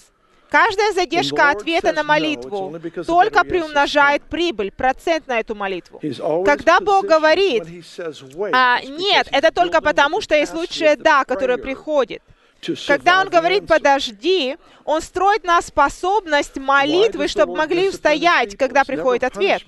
Каждая 0.50 0.92
задержка 0.92 1.49
ответа 1.49 1.94
на 1.94 2.02
молитву 2.02 2.78
только 3.06 3.42
приумножает 3.42 4.23
прибыль, 4.25 4.71
процент 4.71 5.26
на 5.26 5.40
эту 5.40 5.54
молитву. 5.54 5.99
Когда 6.44 6.78
Бог 6.80 7.06
говорит, 7.06 7.64
а, 8.52 8.82
нет, 8.82 9.28
это 9.32 9.50
только 9.50 9.80
потому, 9.80 10.21
что 10.21 10.35
есть 10.35 10.52
лучшее 10.52 10.97
«да», 10.97 11.25
которое 11.25 11.56
приходит. 11.56 12.23
Когда 12.87 13.21
Он 13.21 13.28
говорит 13.28 13.66
«подожди», 13.66 14.57
он 14.85 15.00
строит 15.00 15.45
на 15.45 15.61
способность 15.62 16.59
молитвы, 16.59 17.28
чтобы 17.28 17.57
могли 17.57 17.88
устоять, 17.88 18.57
когда 18.57 18.85
приходит 18.85 19.25
ответ. 19.25 19.62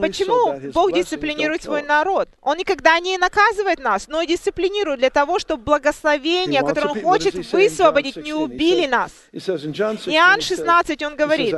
Почему 0.00 0.72
Бог 0.72 0.92
дисциплинирует 0.92 1.62
свой 1.62 1.82
народ? 1.82 2.28
Он 2.42 2.58
никогда 2.58 2.98
не 3.00 3.16
наказывает 3.18 3.78
нас, 3.78 4.08
но 4.08 4.22
дисциплинирует 4.24 4.98
для 4.98 5.10
того, 5.10 5.38
чтобы 5.38 5.62
благословение, 5.62 6.62
которое 6.62 6.88
Он 6.88 7.02
хочет 7.02 7.34
высвободить, 7.52 8.16
не 8.16 8.34
убили 8.34 8.86
нас. 8.86 9.12
Иоанн 9.32 10.40
16, 10.40 11.02
он 11.02 11.16
говорит, 11.16 11.54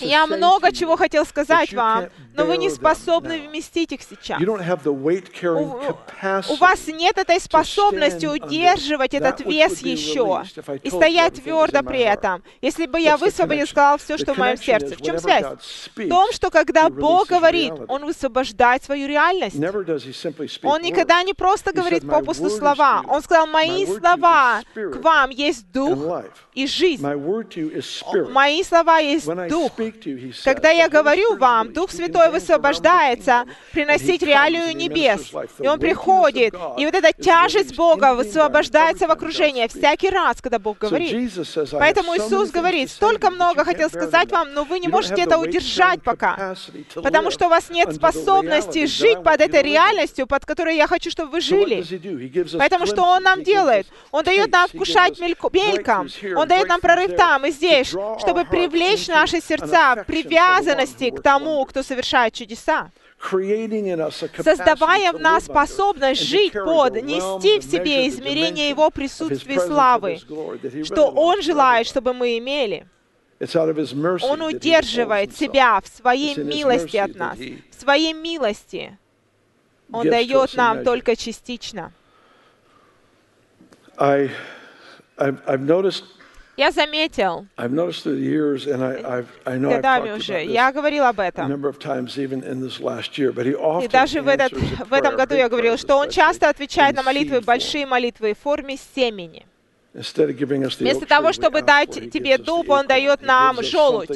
«Я 0.00 0.26
много 0.26 0.72
чего 0.72 0.96
хотел 0.96 1.26
сказать 1.26 1.72
вам, 1.72 2.08
но 2.34 2.44
вы 2.44 2.56
не 2.56 2.70
способны 2.70 3.48
вместить 3.48 3.92
их 3.92 4.00
сейчас. 4.02 4.40
У, 4.40 6.52
у 6.52 6.56
вас 6.56 6.86
нет 6.86 7.18
этой 7.18 7.40
способности 7.40 8.26
удерживать 8.26 9.14
этот 9.14 9.40
вес 9.40 9.69
еще 9.78 10.42
и 10.82 10.90
стоять 10.90 11.34
твердо 11.34 11.82
при 11.82 12.00
этом. 12.00 12.42
Если 12.60 12.86
бы 12.86 13.00
я 13.00 13.16
высвободил, 13.16 13.66
сказал 13.66 13.98
все, 13.98 14.18
что 14.18 14.34
в 14.34 14.38
моем 14.38 14.56
сердце. 14.56 14.96
В 14.96 15.02
чем 15.02 15.18
связь? 15.18 15.44
В 15.96 16.08
том, 16.08 16.32
что 16.32 16.50
когда 16.50 16.88
Бог 16.88 17.28
говорит, 17.28 17.72
Он 17.88 18.04
высвобождает 18.04 18.82
свою 18.82 19.08
реальность. 19.08 19.56
Он 20.62 20.82
никогда 20.82 21.22
не 21.22 21.34
просто 21.34 21.72
говорит 21.72 22.06
попусту 22.08 22.50
слова. 22.50 23.02
Он 23.08 23.22
сказал, 23.22 23.46
мои 23.46 23.86
слова 23.86 24.62
к 24.74 24.96
вам 24.96 25.30
есть 25.30 25.70
дух 25.72 26.24
и 26.54 26.66
жизнь. 26.66 27.06
Мои 28.30 28.62
слова 28.62 28.98
есть 28.98 29.28
дух. 29.48 29.72
Когда 30.44 30.70
я 30.70 30.88
говорю 30.88 31.36
вам, 31.36 31.72
Дух 31.72 31.90
Святой 31.90 32.30
высвобождается 32.30 33.44
приносить 33.72 34.22
реалию 34.22 34.76
небес. 34.76 35.32
И 35.58 35.68
Он 35.68 35.78
приходит, 35.78 36.54
и 36.76 36.84
вот 36.84 36.94
эта 36.94 37.12
тяжесть 37.12 37.76
Бога 37.76 38.14
высвобождается 38.14 39.06
в 39.06 39.10
окружение 39.60 39.68
всякий 39.68 40.10
раз, 40.10 40.40
когда 40.40 40.58
Бог 40.58 40.78
говорит. 40.78 41.32
Поэтому 41.72 42.16
Иисус 42.16 42.50
говорит, 42.50 42.90
столько 42.90 43.30
много 43.30 43.64
хотел 43.64 43.88
сказать 43.88 44.30
вам, 44.30 44.52
но 44.54 44.64
вы 44.64 44.78
не 44.78 44.88
можете 44.88 45.22
это 45.22 45.38
удержать 45.38 46.02
пока, 46.02 46.54
потому 46.94 47.30
что 47.30 47.46
у 47.46 47.48
вас 47.50 47.70
нет 47.70 47.94
способности 47.94 48.86
жить 48.86 49.22
под 49.22 49.40
этой 49.40 49.62
реальностью, 49.62 50.26
под 50.26 50.44
которой 50.44 50.76
я 50.76 50.86
хочу, 50.86 51.10
чтобы 51.10 51.32
вы 51.32 51.40
жили. 51.40 51.84
Поэтому 52.58 52.86
что 52.86 53.02
Он 53.02 53.22
нам 53.22 53.42
делает? 53.42 53.86
Он 54.10 54.24
дает 54.24 54.50
нам 54.52 54.68
вкушать 54.68 55.18
мельком, 55.20 56.08
Он 56.36 56.48
дает 56.48 56.68
нам 56.68 56.80
прорыв 56.80 57.16
там 57.16 57.46
и 57.46 57.50
здесь, 57.50 57.88
чтобы 57.88 58.44
привлечь 58.44 59.08
наши 59.08 59.40
сердца 59.40 59.96
в 59.96 60.04
привязанности 60.04 61.10
к 61.10 61.22
тому, 61.22 61.64
кто 61.64 61.82
совершает 61.82 62.34
чудеса 62.34 62.90
создавая 64.42 65.12
в 65.12 65.20
нас 65.20 65.44
способность 65.44 66.22
жить 66.22 66.52
под, 66.54 67.02
нести 67.02 67.58
в 67.58 67.64
себе 67.64 68.08
измерение 68.08 68.70
Его 68.70 68.90
присутствия 68.90 69.56
и 69.56 69.58
славы, 69.58 70.18
что 70.84 71.08
Он 71.10 71.42
желает, 71.42 71.86
чтобы 71.86 72.14
мы 72.14 72.38
имели. 72.38 72.86
Он 74.26 74.42
удерживает 74.42 75.36
себя 75.36 75.80
в 75.80 75.88
своей 75.88 76.34
милости 76.36 76.96
от 76.96 77.14
нас, 77.14 77.38
в 77.38 77.80
своей 77.80 78.12
милости. 78.12 78.98
Он 79.92 80.08
дает 80.08 80.54
нам 80.54 80.84
только 80.84 81.16
частично. 81.16 81.92
Я 86.60 86.72
заметил, 86.72 87.46
годами 89.70 90.12
уже, 90.12 90.44
я 90.44 90.70
говорил 90.72 91.04
об 91.04 91.18
этом. 91.18 91.50
И 91.50 91.56
даже 93.88 94.20
в, 94.20 94.28
этот, 94.28 94.52
в 94.52 94.92
этом 94.92 95.16
году 95.16 95.36
я 95.36 95.48
говорил, 95.48 95.78
что 95.78 95.96
он 95.96 96.10
часто 96.10 96.50
отвечает 96.50 96.96
на 96.96 97.02
молитвы, 97.02 97.40
большие 97.40 97.86
молитвы 97.86 98.34
в 98.34 98.42
форме 98.42 98.76
семени. 98.94 99.46
Вместо 99.92 101.04
того, 101.04 101.32
чтобы 101.32 101.62
дать 101.62 102.12
тебе 102.12 102.38
дуб, 102.38 102.70
Он 102.70 102.86
дает 102.86 103.22
нам 103.22 103.60
желудь. 103.60 104.08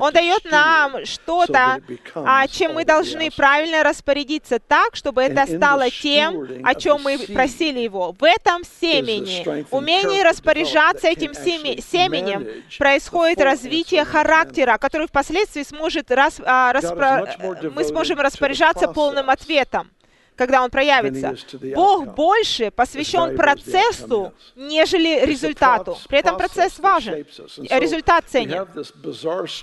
Он 0.00 0.12
дает 0.12 0.44
нам 0.50 1.04
что-то, 1.04 1.80
а 2.14 2.48
чем 2.48 2.74
мы 2.74 2.84
должны 2.84 3.30
правильно 3.30 3.84
распорядиться 3.84 4.58
так, 4.58 4.96
чтобы 4.96 5.22
это 5.22 5.46
стало 5.46 5.88
тем, 5.90 6.48
о 6.64 6.74
чем 6.74 7.02
мы 7.02 7.16
просили 7.18 7.78
Его. 7.78 8.14
В 8.18 8.24
этом 8.24 8.62
семени, 8.80 9.64
умении 9.70 10.22
распоряжаться 10.22 11.06
этим 11.06 11.32
семенем, 11.32 12.48
происходит 12.76 13.40
развитие 13.40 14.04
характера, 14.04 14.78
который 14.78 15.06
впоследствии 15.06 15.62
сможет 15.62 16.10
рас, 16.10 16.40
а, 16.44 16.72
распро... 16.72 17.28
мы 17.74 17.84
сможем 17.84 18.18
распоряжаться 18.18 18.88
полным 18.88 19.30
ответом 19.30 19.90
когда 20.38 20.62
он 20.62 20.70
проявится. 20.70 21.36
Бог 21.74 22.14
больше 22.14 22.70
посвящен 22.70 23.36
процессу, 23.36 24.32
нежели 24.54 25.26
результату. 25.26 25.98
При 26.08 26.18
этом 26.20 26.38
процесс 26.38 26.78
важен, 26.78 27.26
результат 27.68 28.24
ценен. 28.28 28.66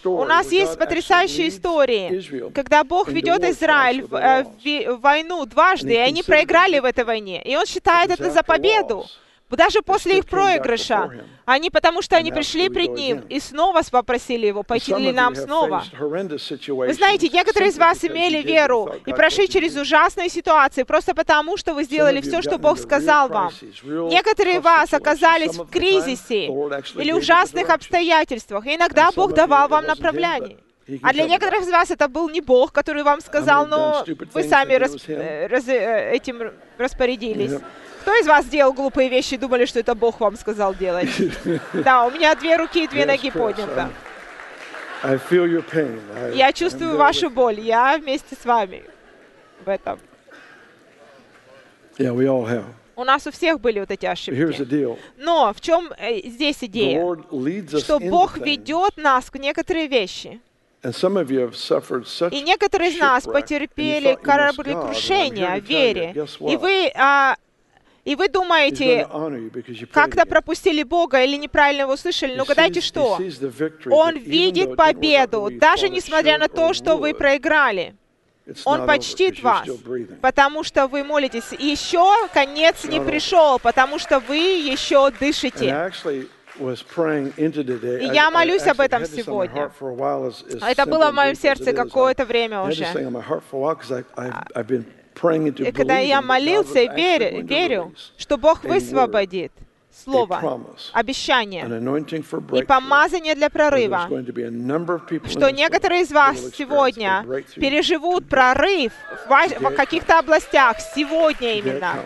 У 0.06 0.26
нас 0.26 0.52
есть 0.52 0.78
потрясающие 0.78 1.48
истории, 1.48 2.50
когда 2.52 2.84
Бог 2.84 3.08
ведет 3.08 3.44
Израиль 3.46 4.04
в, 4.04 4.16
э, 4.16 4.44
в 4.44 5.00
войну 5.00 5.46
дважды, 5.46 5.94
и 5.94 5.98
они 5.98 6.22
проиграли 6.24 6.80
в 6.80 6.86
этой 6.86 7.06
войне. 7.06 7.42
И 7.44 7.56
Он 7.56 7.66
считает 7.66 8.12
это 8.12 8.30
за 8.30 8.44
победу. 8.44 9.06
Даже 9.50 9.82
после 9.82 10.18
их 10.18 10.26
проигрыша, 10.26 11.12
они, 11.46 11.70
потому 11.70 12.02
что 12.02 12.18
они 12.18 12.32
пришли 12.32 12.68
пред 12.70 12.92
Ним 12.92 13.20
и 13.30 13.40
снова 13.40 13.82
попросили 13.92 14.48
Его, 14.48 14.64
пойти 14.64 14.94
ли 14.96 15.12
нам 15.12 15.36
снова. 15.36 15.84
Вы 16.00 16.94
знаете, 16.94 17.30
некоторые 17.30 17.70
из 17.70 17.78
вас 17.78 18.04
имели 18.04 18.42
веру 18.42 18.92
и 19.06 19.14
прошли 19.14 19.48
через 19.48 19.76
ужасные 19.76 20.30
ситуации 20.30 20.84
просто 20.84 21.14
потому, 21.14 21.58
что 21.58 21.74
вы 21.74 21.84
сделали 21.84 22.22
все, 22.22 22.42
что 22.42 22.58
Бог 22.58 22.80
сказал 22.80 23.30
вам. 23.30 23.52
Некоторые 23.84 24.58
из 24.58 24.64
вас 24.64 24.94
оказались 24.94 25.56
в 25.56 25.70
кризисе 25.70 26.46
или 26.48 27.12
ужасных 27.12 27.70
обстоятельствах, 27.70 28.66
и 28.66 28.76
иногда 28.76 29.12
Бог 29.16 29.34
давал 29.34 29.68
вам 29.70 29.86
направление. 29.86 30.58
А 31.02 31.14
для 31.14 31.26
некоторых 31.26 31.62
из 31.62 31.70
вас 31.70 31.90
это 31.90 32.08
был 32.08 32.30
не 32.30 32.42
Бог, 32.42 32.72
который 32.72 33.04
вам 33.04 33.20
сказал, 33.22 33.66
но 33.66 34.06
вы 34.34 34.44
сами 34.44 34.76
рас, 34.76 34.96
э, 35.08 35.48
раз, 35.48 35.68
э, 35.68 36.12
этим 36.12 36.52
распорядились. 36.78 37.60
Кто 38.06 38.14
из 38.14 38.28
вас 38.28 38.46
делал 38.46 38.72
глупые 38.72 39.10
вещи 39.10 39.34
и 39.34 39.38
думали, 39.38 39.66
что 39.66 39.80
это 39.80 39.96
Бог 39.96 40.20
вам 40.20 40.36
сказал 40.38 40.76
делать? 40.76 41.10
Да, 41.74 42.06
у 42.06 42.12
меня 42.12 42.36
две 42.36 42.56
руки 42.56 42.84
и 42.84 42.88
две 42.88 43.04
ноги 43.04 43.32
подняты. 43.32 43.88
Я 46.36 46.54
чувствую 46.54 46.98
вашу 46.98 47.32
боль. 47.32 47.60
Я 47.60 47.98
вместе 47.98 48.36
с 48.40 48.46
вами 48.46 48.84
в 49.66 49.70
этом. 49.70 50.00
Yeah, 51.98 52.16
we 52.16 52.28
all 52.28 52.48
have. 52.48 52.66
У 52.96 53.04
нас 53.04 53.26
у 53.26 53.32
всех 53.32 53.60
были 53.60 53.80
вот 53.80 53.90
эти 53.90 54.06
ошибки. 54.06 54.96
Но 55.18 55.52
в 55.52 55.60
чем 55.60 55.92
э, 55.98 56.30
здесь 56.30 56.58
идея? 56.62 57.18
Что 57.80 58.00
Бог 58.00 58.38
ведет 58.38 58.98
нас 58.98 59.32
к 59.32 59.40
некоторые 59.40 59.88
вещи. 59.88 60.40
И 60.84 62.42
некоторые 62.42 62.92
из 62.92 63.00
нас 63.00 63.24
потерпели 63.24 64.16
кораблекрушение 64.22 65.60
в 65.60 65.66
вере. 65.66 66.14
И 66.42 66.56
вы, 66.56 66.92
а, 66.96 67.36
и 68.06 68.16
вы 68.16 68.30
думаете, 68.30 69.08
как-то 69.92 70.26
пропустили 70.26 70.84
Бога 70.84 71.24
или 71.24 71.36
неправильно 71.36 71.82
его 71.82 71.94
услышали, 71.94 72.36
но 72.36 72.44
угадайте 72.44 72.80
что? 72.80 73.18
Он 73.90 74.16
видит 74.18 74.76
победу, 74.78 75.50
даже 75.52 75.90
несмотря 75.90 76.38
на 76.38 76.48
то, 76.48 76.74
что 76.74 76.98
вы 76.98 77.14
проиграли. 77.14 77.96
Он 78.64 78.86
почтит 78.86 79.42
вас, 79.42 79.68
потому 80.22 80.64
что 80.64 80.88
вы 80.88 81.04
молитесь. 81.04 81.52
Еще 81.58 82.28
конец 82.32 82.84
не 82.86 83.02
пришел, 83.02 83.58
потому 83.58 83.98
что 83.98 84.20
вы 84.20 84.38
еще 84.38 85.10
дышите. 85.20 85.66
И 86.58 88.06
я 88.14 88.30
молюсь 88.32 88.68
об 88.68 88.80
этом 88.82 89.06
сегодня. 89.06 89.72
Это 90.62 90.86
было 90.86 91.10
в 91.10 91.16
моем 91.16 91.36
сердце 91.36 91.74
какое-то 91.74 92.24
время 92.24 92.62
уже. 92.62 92.86
И 95.16 95.72
когда 95.72 95.98
я 96.00 96.22
молился 96.22 96.80
и 96.82 96.88
верю, 96.90 97.46
верю, 97.46 97.94
что 98.18 98.38
Бог 98.38 98.64
высвободит 98.64 99.52
слово, 100.04 100.60
обещание 100.92 101.66
и 102.54 102.64
помазание 102.64 103.34
для 103.36 103.50
прорыва, 103.50 104.10
что 105.30 105.50
некоторые 105.52 106.02
из 106.02 106.12
вас 106.12 106.38
сегодня 106.56 107.26
переживут 107.56 108.28
прорыв 108.28 108.92
в 109.28 109.72
каких-то 109.76 110.20
областях, 110.20 110.78
сегодня 110.94 111.60
именно. 111.60 112.06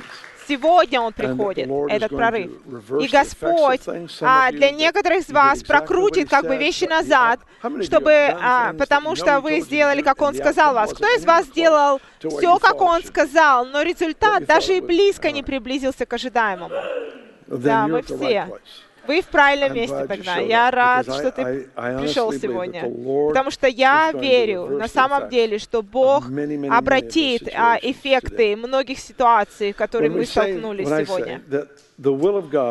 Сегодня 0.49 0.99
он 0.99 1.13
приходит, 1.13 1.69
этот 1.89 2.09
прорыв. 2.09 2.51
И 2.99 3.07
Господь 3.07 3.81
а, 4.21 4.51
для 4.51 4.71
некоторых 4.71 5.19
из 5.19 5.29
вас 5.29 5.61
прокрутит 5.61 6.27
как 6.29 6.47
бы 6.47 6.57
вещи 6.57 6.85
назад, 6.85 7.39
чтобы, 7.83 8.35
а, 8.41 8.73
потому 8.73 9.15
что 9.15 9.41
вы 9.41 9.61
сделали, 9.61 10.01
как 10.01 10.19
Он 10.21 10.33
сказал 10.33 10.73
вас. 10.73 10.91
Кто 10.91 11.05
из 11.15 11.23
вас 11.23 11.45
сделал 11.45 12.01
все, 12.19 12.57
как 12.57 12.81
Он 12.81 13.03
сказал, 13.03 13.65
но 13.65 13.83
результат 13.83 14.45
даже 14.45 14.77
и 14.77 14.81
близко 14.81 15.31
не 15.31 15.43
приблизился 15.43 16.07
к 16.07 16.13
ожидаемому? 16.13 16.73
Да, 17.45 17.87
мы 17.87 18.01
все. 18.01 18.47
Вы 19.09 19.21
в 19.21 19.25
правильном 19.25 19.73
месте 19.73 20.05
тогда. 20.05 20.37
Я 20.37 20.69
рад, 20.69 21.03
что 21.05 21.31
ты 21.31 21.67
пришел 21.73 22.31
сегодня. 22.31 22.83
Потому 23.29 23.49
что 23.49 23.67
я 23.67 24.11
верю 24.11 24.67
на 24.67 24.87
самом 24.87 25.29
деле, 25.29 25.57
что 25.57 25.81
Бог 25.81 26.25
обратит 26.69 27.49
а, 27.55 27.79
эффекты 27.81 28.55
многих 28.55 28.99
ситуаций, 28.99 29.73
в 29.73 29.75
которые 29.75 30.11
мы 30.11 30.25
столкнулись 30.25 30.87
сегодня. 30.87 31.41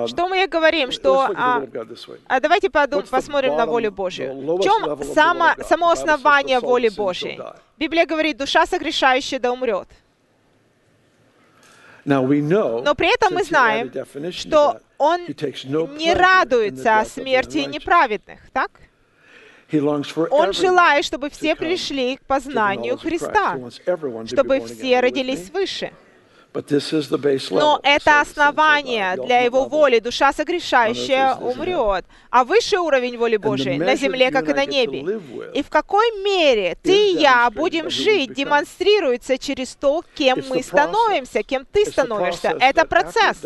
Что 0.06 0.28
мы 0.28 0.46
говорим, 0.46 0.92
что... 0.92 1.28
А, 1.34 1.60
а 2.28 2.40
давайте 2.40 2.70
подум, 2.70 3.02
посмотрим 3.10 3.56
на 3.56 3.66
волю 3.66 3.90
Божию. 3.90 4.32
В 4.34 4.62
чем 4.62 5.02
само, 5.12 5.54
само 5.64 5.90
основание 5.90 6.60
воли 6.60 6.88
Божьей? 6.88 7.40
Библия 7.78 8.06
говорит, 8.06 8.36
душа 8.36 8.64
согрешающая 8.64 9.40
да 9.40 9.50
умрет. 9.50 9.88
Но 12.04 12.24
при 12.94 13.12
этом 13.12 13.34
мы 13.34 13.42
знаем, 13.42 13.90
что 14.32 14.80
он 14.98 15.20
не 15.26 16.12
радуется 16.14 17.04
смерти 17.08 17.58
неправедных, 17.58 18.40
так? 18.52 18.70
Он 20.30 20.52
желает, 20.52 21.04
чтобы 21.04 21.28
все 21.30 21.54
пришли 21.54 22.16
к 22.16 22.22
познанию 22.22 22.96
Христа, 22.98 23.58
чтобы 24.26 24.60
все 24.60 25.00
родились 25.00 25.46
свыше. 25.48 25.92
Но 27.50 27.80
это 27.82 28.20
основание 28.20 29.16
для 29.16 29.40
Его 29.40 29.66
воли. 29.66 29.98
Душа 29.98 30.32
согрешающая 30.32 31.34
умрет. 31.34 32.04
А 32.30 32.44
высший 32.44 32.78
уровень 32.78 33.16
воли 33.18 33.36
Божией 33.36 33.78
на 33.78 33.94
земле, 33.96 34.30
как 34.30 34.48
и 34.48 34.54
на 34.54 34.64
небе. 34.64 35.20
И 35.54 35.62
в 35.62 35.68
какой 35.68 36.10
мере 36.22 36.76
ты 36.82 37.12
и 37.12 37.16
я 37.16 37.50
будем 37.50 37.90
жить, 37.90 38.32
демонстрируется 38.32 39.38
через 39.38 39.74
то, 39.76 40.02
кем 40.14 40.42
мы 40.48 40.62
становимся, 40.62 41.42
кем 41.42 41.66
ты 41.70 41.84
становишься. 41.84 42.56
Это 42.60 42.84
процесс. 42.86 43.36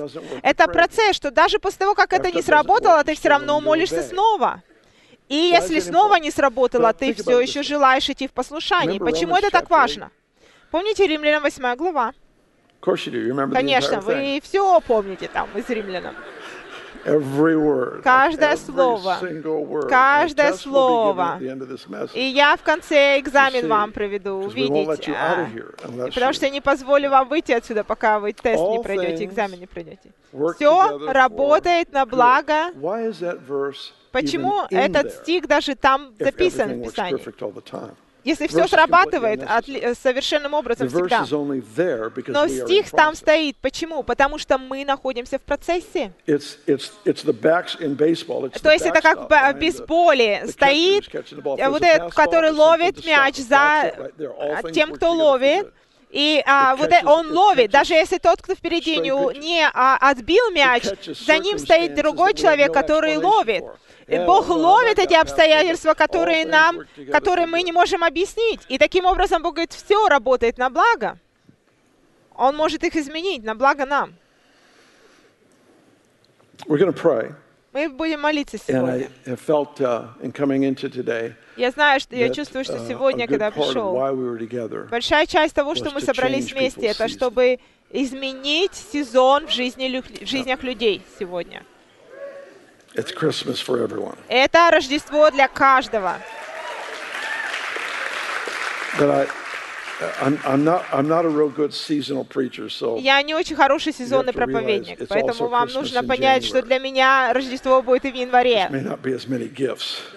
Это 0.42 0.68
процесс, 0.68 1.16
что 1.16 1.30
даже 1.30 1.58
после 1.58 1.78
того, 1.80 1.94
как 1.94 2.12
это 2.12 2.30
не 2.30 2.42
сработало, 2.42 3.02
ты 3.04 3.14
все 3.14 3.28
равно 3.28 3.60
молишься 3.60 4.02
снова. 4.02 4.62
И 5.28 5.36
если 5.36 5.80
снова 5.80 6.16
не 6.16 6.30
сработало, 6.30 6.92
ты 6.92 7.14
все 7.14 7.40
еще 7.40 7.62
желаешь 7.62 8.08
идти 8.08 8.28
в 8.28 8.32
послушании. 8.32 8.98
Почему 8.98 9.36
это 9.36 9.50
так 9.50 9.70
важно? 9.70 10.10
Помните 10.70 11.06
Римлянам 11.06 11.42
8 11.42 11.76
глава? 11.76 12.12
Конечно, 13.54 14.00
вы 14.00 14.40
все 14.42 14.80
помните 14.80 15.28
там 15.32 15.48
из 15.54 15.68
римлянам. 15.70 16.14
Каждое 18.04 18.56
слово. 18.56 19.18
Каждое 19.88 20.52
слово. 20.52 21.38
И 22.14 22.22
я 22.22 22.56
в 22.56 22.62
конце 22.62 23.18
экзамен 23.18 23.66
вам 23.68 23.90
проведу, 23.92 24.34
увидите. 24.34 25.14
Потому 26.14 26.32
что 26.32 26.46
я 26.46 26.50
не 26.52 26.60
позволю 26.60 27.10
вам 27.10 27.28
выйти 27.28 27.50
отсюда, 27.52 27.82
пока 27.82 28.20
вы 28.20 28.32
тест 28.32 28.62
не 28.62 28.80
пройдете, 28.82 29.24
экзамен 29.24 29.58
не 29.58 29.66
пройдете. 29.66 30.10
Все 30.54 30.98
работает 31.08 31.92
на 31.92 32.06
благо. 32.06 32.70
Почему 34.12 34.62
этот 34.70 35.12
стих 35.12 35.48
даже 35.48 35.74
там 35.74 36.14
записан 36.18 36.70
в 36.82 36.84
Писании? 36.84 37.16
Если 38.24 38.46
все 38.46 38.66
срабатывает 38.68 39.42
совершенным 39.98 40.54
образом 40.54 40.88
всегда. 40.88 41.24
Но 42.28 42.48
стих 42.48 42.90
там 42.90 43.14
стоит. 43.14 43.56
Почему? 43.56 44.02
Потому 44.02 44.38
что 44.38 44.58
мы 44.58 44.84
находимся 44.84 45.38
в 45.38 45.42
процессе. 45.42 46.12
То 46.26 46.32
есть 48.70 48.86
это 48.86 49.00
как 49.00 49.30
в 49.30 49.52
бейсболе. 49.58 50.46
Стоит 50.48 51.10
вот 51.42 51.82
этот, 51.82 52.14
который 52.14 52.50
ловит 52.50 53.04
мяч 53.04 53.36
за 53.36 53.92
тем, 54.72 54.92
кто 54.92 55.12
ловит. 55.12 55.72
И 56.12 56.42
а, 56.44 56.76
вот 56.76 56.90
он 57.04 57.32
ловит, 57.32 57.70
даже 57.70 57.94
если 57.94 58.18
тот, 58.18 58.42
кто 58.42 58.54
впереди 58.54 58.98
не, 58.98 59.10
не 59.38 59.66
а, 59.72 59.96
отбил 59.96 60.50
мяч, 60.50 60.84
за 61.06 61.38
ним 61.38 61.58
стоит 61.58 61.94
другой 61.94 62.34
человек, 62.34 62.70
который 62.72 63.16
ловит. 63.16 63.64
И 64.06 64.18
Бог 64.18 64.50
ловит 64.50 64.98
эти 64.98 65.14
обстоятельства, 65.14 65.94
которые 65.94 66.44
нам, 66.44 66.80
которые 67.10 67.46
мы 67.46 67.62
не 67.62 67.72
можем 67.72 68.04
объяснить. 68.04 68.60
И 68.68 68.76
таким 68.76 69.06
образом 69.06 69.42
Бог 69.42 69.54
говорит, 69.54 69.72
все 69.72 70.06
работает 70.08 70.58
на 70.58 70.68
благо. 70.68 71.18
Он 72.34 72.56
может 72.56 72.84
их 72.84 72.94
изменить 72.94 73.42
на 73.42 73.54
благо 73.54 73.86
нам. 73.86 74.14
Мы 77.72 77.88
будем 77.88 78.20
молиться 78.20 78.58
сегодня. 78.58 79.08
Uh, 79.24 80.04
я 81.56 81.70
знаю, 81.70 82.00
что 82.00 82.14
я 82.14 82.28
чувствую, 82.28 82.64
что 82.64 82.76
uh, 82.76 82.88
сегодня, 82.88 83.26
когда 83.26 83.50
пришел, 83.50 83.94
большая 84.90 85.26
часть 85.26 85.54
того, 85.54 85.74
что 85.74 85.90
мы 85.90 86.02
собрались 86.02 86.52
вместе, 86.52 86.86
это 86.88 87.08
чтобы 87.08 87.60
изменить 87.90 88.74
сезон 88.74 89.46
в, 89.46 89.50
жизни, 89.50 90.02
в 90.02 90.26
жизнях 90.28 90.62
людей 90.62 91.02
сегодня. 91.18 91.64
Это 94.28 94.70
Рождество 94.70 95.30
для 95.30 95.48
каждого. 95.48 96.18
But 98.98 99.10
I, 99.10 99.26
Я 102.98 103.22
не 103.22 103.34
очень 103.34 103.56
хороший 103.56 103.92
сезонный 103.92 104.32
проповедник, 104.32 104.98
поэтому 105.08 105.48
вам 105.48 105.68
нужно 105.68 106.02
понять, 106.02 106.44
что 106.44 106.62
для 106.62 106.78
меня 106.78 107.32
Рождество 107.32 107.82
будет 107.82 108.04
и 108.04 108.10
в 108.10 108.14
январе. 108.14 108.68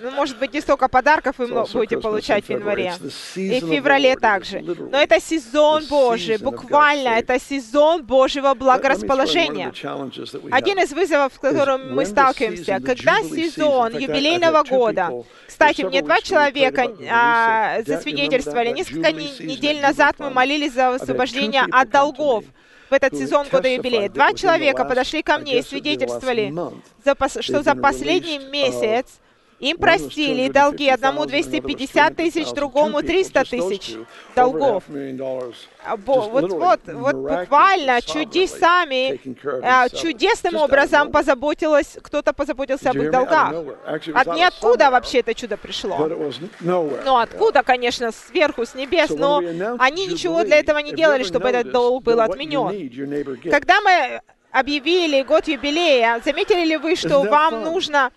Ну, 0.02 0.12
может 0.12 0.38
быть, 0.40 0.54
не 0.54 0.62
столько 0.62 0.88
подарков 0.88 1.36
вы 1.38 1.48
будете 1.48 1.98
получать 2.00 2.46
в 2.46 2.50
январе. 2.50 2.94
И 3.36 3.60
в 3.62 3.68
феврале 3.70 4.16
также. 4.16 4.60
Но 4.62 4.98
это 4.98 5.20
сезон 5.20 5.84
Божий, 5.90 6.38
буквально 6.38 7.10
это 7.10 7.40
сезон 7.40 8.04
Божьего 8.04 8.54
благорасположения. 8.54 9.72
Один 10.52 10.80
из 10.80 10.92
вызовов, 10.94 11.34
с 11.34 11.40
которым 11.40 11.94
мы 11.96 12.06
сталкиваемся, 12.06 12.80
когда 12.86 13.22
сезон 13.24 13.98
юбилейного 13.98 14.64
года, 14.64 15.12
кстати, 15.48 15.84
мне 15.84 16.02
два 16.02 16.22
человека 16.22 16.88
а, 17.10 17.82
засвидетельствовали 17.86 18.70
несколько 18.72 19.12
недель 19.12 19.75
назад 19.82 20.16
мы 20.20 20.30
молились 20.30 20.74
за 20.74 20.96
освобождение 20.96 21.66
от 21.72 21.90
долгов 21.90 22.44
в 22.90 22.94
этот 22.94 23.16
сезон 23.16 23.48
года 23.52 23.68
юбилея. 23.68 24.10
Два 24.10 24.34
человека 24.34 24.86
подошли 24.86 25.24
ко 25.24 25.38
мне 25.38 25.60
и 25.60 25.64
свидетельствовали, 25.64 26.54
что 27.42 27.64
за 27.64 27.76
последний 27.76 28.40
месяц 28.40 29.20
Им 29.60 29.78
простили 29.78 30.50
долги, 30.50 30.90
одному 30.90 31.26
250 31.26 32.16
тысяч, 32.16 32.52
другому 32.52 33.02
300 33.02 33.46
тысяч 33.46 33.96
долгов. 34.36 34.84
А, 35.86 35.96
вот, 35.96 36.52
вот, 36.52 36.82
вот 36.88 37.16
буквально 37.16 38.02
чудесами, 38.02 39.20
а, 39.64 39.88
чудесным 39.90 40.56
образом 40.58 41.12
позаботилась, 41.12 41.98
кто-то 42.02 42.34
позаботился 42.34 42.90
об 42.90 42.98
их 42.98 43.12
долгах. 43.12 43.54
От 43.86 44.28
ниоткуда 44.28 44.92
вообще 44.92 45.20
это 45.20 45.34
чудо 45.34 45.56
пришло. 45.58 46.10
Ну, 46.60 47.18
откуда, 47.18 47.64
конечно, 47.64 48.12
сверху, 48.12 48.66
с 48.66 48.76
небес, 48.76 49.10
но 49.12 49.42
они 49.80 50.08
ничего 50.08 50.44
для 50.44 50.60
этого 50.60 50.80
не 50.80 50.92
делали, 50.94 51.24
чтобы 51.24 51.50
этот 51.50 51.72
долг 51.72 52.04
был 52.04 52.20
отменен. 52.20 53.50
Когда 53.50 53.80
мы 53.82 54.22
объявили 54.52 55.22
год 55.24 55.48
юбилея, 55.48 56.22
заметили 56.24 56.66
ли 56.66 56.78
вы, 56.78 56.96
что 56.96 57.22
вам 57.24 57.64
нужно 57.64 58.12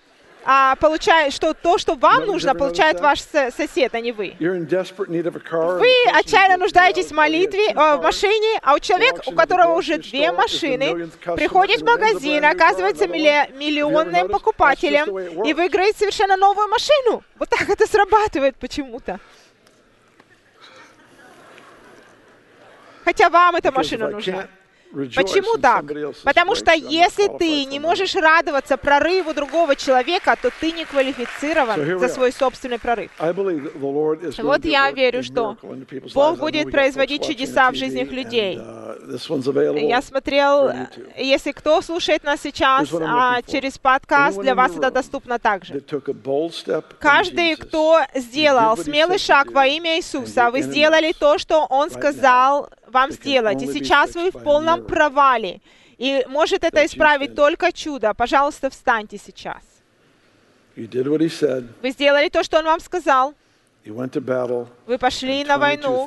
а, 0.50 0.76
получает, 0.76 1.34
что 1.34 1.52
то, 1.52 1.76
что 1.76 1.94
вам 1.94 2.24
нужно, 2.24 2.54
получает 2.54 3.00
ваш 3.00 3.20
сосед, 3.20 3.94
а 3.94 4.00
не 4.00 4.12
вы. 4.12 4.34
Вы 5.78 5.92
отчаянно 6.14 6.56
нуждаетесь 6.56 7.08
в 7.08 7.14
молитве, 7.14 7.68
э, 7.68 7.96
в 7.96 8.02
машине, 8.02 8.58
а 8.62 8.74
у 8.74 8.78
человека, 8.78 9.20
у 9.26 9.32
которого 9.32 9.74
уже 9.74 9.98
две 9.98 10.32
машины, 10.32 11.10
приходит 11.36 11.82
в 11.82 11.84
магазин, 11.84 12.46
оказывается 12.46 13.06
миллионным 13.06 14.28
покупателем 14.30 15.18
и 15.44 15.52
выиграет 15.52 15.98
совершенно 15.98 16.36
новую 16.38 16.68
машину. 16.68 17.22
Вот 17.38 17.50
так 17.50 17.68
это 17.68 17.86
срабатывает 17.86 18.56
почему-то. 18.56 19.20
Хотя 23.04 23.28
вам 23.28 23.56
эта 23.56 23.70
машина 23.70 24.08
нужна. 24.08 24.48
Почему 24.92 25.58
так? 25.58 25.84
Потому 26.24 26.54
что 26.54 26.72
если 26.72 27.28
ты 27.38 27.64
не 27.64 27.78
можешь 27.78 28.14
радоваться 28.14 28.76
прорыву 28.76 29.34
другого 29.34 29.76
человека, 29.76 30.36
то 30.40 30.50
ты 30.60 30.72
не 30.72 30.84
квалифицирован 30.84 31.98
за 31.98 32.08
свой 32.08 32.32
собственный 32.32 32.78
прорыв. 32.78 33.10
Вот 33.18 34.64
я 34.64 34.90
верю, 34.90 35.22
что 35.22 35.56
Бог 36.14 36.38
будет 36.38 36.70
производить 36.70 37.26
чудеса 37.26 37.70
в 37.70 37.74
жизнях 37.74 38.10
людей. 38.10 38.58
Uh, 38.58 39.88
я 39.88 40.02
смотрел, 40.02 40.70
если 41.16 41.52
кто 41.52 41.80
слушает 41.82 42.24
нас 42.24 42.40
сейчас 42.42 42.88
а, 42.92 43.42
через 43.42 43.78
подкаст, 43.78 44.38
для 44.38 44.54
вас 44.54 44.76
это 44.76 44.90
доступно 44.90 45.38
также. 45.38 45.82
Каждый, 46.98 47.56
кто 47.56 48.00
сделал 48.14 48.76
смелый 48.76 49.18
шаг 49.18 49.50
во 49.50 49.66
имя 49.66 49.96
Иисуса, 49.96 50.50
вы 50.50 50.62
сделали 50.62 51.12
то, 51.18 51.38
что 51.38 51.66
Он 51.68 51.90
сказал 51.90 52.70
вам 52.92 53.10
сделать. 53.12 53.62
И 53.62 53.66
сейчас 53.72 54.14
вы 54.14 54.30
в 54.30 54.42
полном 54.42 54.84
провале. 54.84 55.60
И 55.98 56.24
может 56.28 56.64
это 56.64 56.84
исправить 56.86 57.34
только 57.34 57.72
чудо. 57.72 58.14
Пожалуйста, 58.14 58.70
встаньте 58.70 59.18
сейчас. 59.18 59.62
Вы 61.82 61.90
сделали 61.90 62.28
то, 62.28 62.42
что 62.44 62.58
он 62.58 62.64
вам 62.66 62.80
сказал. 62.80 63.34
Вы 64.86 64.98
пошли 64.98 65.44
на 65.44 65.58
войну, 65.58 66.04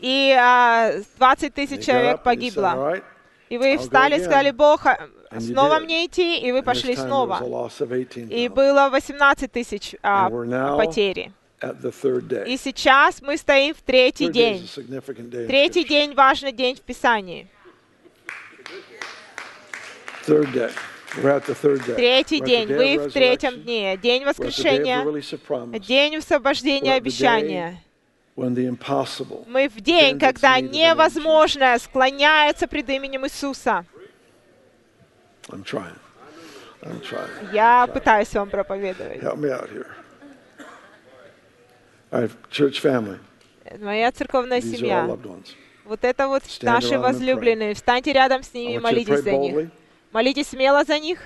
и 0.00 0.34
а, 0.38 0.92
20 1.18 1.52
тысяч 1.54 1.84
человек 1.84 2.22
погибло. 2.22 3.00
И 3.50 3.58
вы 3.58 3.76
встали 3.78 4.14
и 4.14 4.20
сказали, 4.24 4.50
Бог, 4.52 4.86
а, 4.86 4.98
снова 5.40 5.78
мне 5.80 6.06
идти, 6.06 6.38
и 6.38 6.52
вы 6.52 6.62
пошли 6.62 6.94
снова. 6.96 7.38
И 8.30 8.48
было 8.48 8.88
18 8.90 9.52
тысяч 9.52 9.94
а, 10.02 10.30
потери. 10.76 11.32
И 12.46 12.56
сейчас 12.56 13.20
мы 13.22 13.36
стоим 13.36 13.74
в 13.74 13.82
третий 13.82 14.28
день. 14.28 14.68
Третий 15.46 15.84
день– 15.84 16.14
важный 16.16 16.52
день 16.52 16.76
в 16.76 16.80
Писании. 16.80 17.48
Третий 21.96 22.40
день. 22.40 22.68
Вы 22.68 22.98
в 22.98 23.12
третьем 23.12 23.60
дне. 23.62 23.96
День 23.96 24.24
воскрешения. 24.24 25.02
День 25.80 26.16
освобождения 26.16 26.94
обещания. 26.94 27.82
Мы 29.48 29.68
в 29.68 29.80
день, 29.80 30.18
когда 30.18 30.60
невозможное 30.60 31.78
склоняется 31.78 32.66
пред 32.66 32.88
именем 32.88 33.26
Иисуса. 33.26 33.84
Я 37.52 37.86
пытаюсь 37.92 38.32
вам 38.34 38.48
проповедовать. 38.48 39.20
Моя 43.78 44.10
церковная 44.12 44.60
семья. 44.60 45.08
Вот 45.84 46.00
это 46.04 46.28
вот 46.28 46.42
наши 46.62 46.98
возлюбленные. 46.98 47.74
Встаньте 47.74 48.12
рядом 48.12 48.42
с 48.42 48.52
ними 48.52 48.74
и 48.74 48.78
молитесь 48.78 49.20
за 49.20 49.32
них. 49.32 49.70
Молитесь 50.12 50.48
смело 50.48 50.84
за 50.84 50.98
них. 50.98 51.20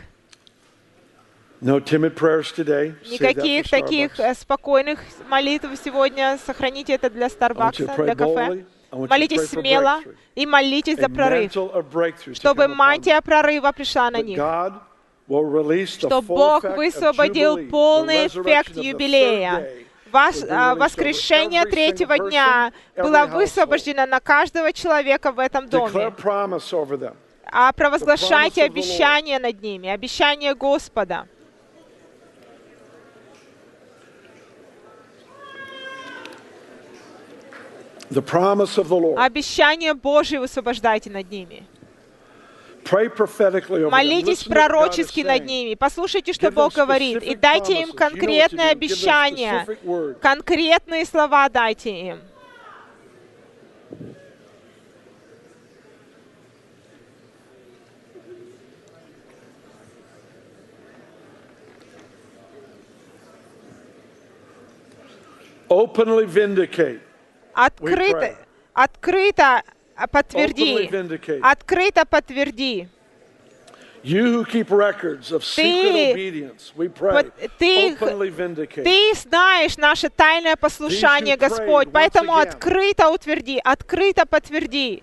Никаких 3.10 3.70
таких 3.70 4.20
э, 4.20 4.34
спокойных 4.34 5.00
молитв 5.28 5.68
сегодня. 5.82 6.38
Сохраните 6.44 6.92
это 6.92 7.08
для 7.08 7.30
Старбакса, 7.30 7.86
для 7.96 8.14
кафе. 8.14 8.64
Молитесь 8.92 9.48
смело 9.48 10.00
и 10.34 10.44
молитесь 10.46 10.98
за 10.98 11.08
прорыв, 11.08 11.52
чтобы 12.34 12.68
мантия 12.68 13.20
прорыва 13.22 13.72
пришла 13.72 14.10
на 14.10 14.20
них, 14.20 14.38
что 15.88 16.20
Бог 16.22 16.62
высвободил 16.76 17.66
полный 17.68 18.26
эффект 18.26 18.76
юбилея, 18.76 19.66
а, 20.50 20.74
воскрешение 20.74 21.64
третьего 21.64 22.18
дня 22.30 22.72
было 22.96 23.26
высвобождено 23.26 24.06
на 24.06 24.20
каждого 24.20 24.72
человека 24.72 25.32
в 25.32 25.38
этом 25.38 25.68
доме. 25.68 26.10
А 27.46 27.72
провозглашайте 27.72 28.62
обещание 28.64 29.38
над 29.38 29.60
ними, 29.62 29.88
обещание 29.88 30.54
Господа. 30.54 31.26
Обещание 39.16 39.94
Божье 39.94 40.38
высвобождайте 40.40 41.10
над 41.10 41.30
ними. 41.30 41.66
Молитесь 43.90 44.44
пророчески 44.44 45.20
над 45.20 45.44
ними. 45.44 45.74
Послушайте, 45.74 46.32
что 46.32 46.50
Бог 46.50 46.74
говорит. 46.74 47.22
И 47.22 47.34
дайте 47.34 47.82
им 47.82 47.92
конкретные 47.92 48.70
обещания. 48.70 49.66
Конкретные 50.20 51.04
слова 51.04 51.48
дайте 51.48 51.90
им. 52.08 52.20
Открыто, 67.54 68.36
открыто 68.72 69.62
подтверди. 70.10 70.88
Открыто 71.42 72.04
подтверди. 72.06 72.88
Ты, 77.58 77.96
ты 78.84 79.14
знаешь 79.14 79.78
наше 79.78 80.10
тайное 80.10 80.56
послушание, 80.56 81.36
Господь, 81.38 81.88
поэтому 81.92 82.32
открыто 82.42 83.08
утверди, 83.08 83.58
открыто 83.64 84.26
подтверди. 84.26 85.02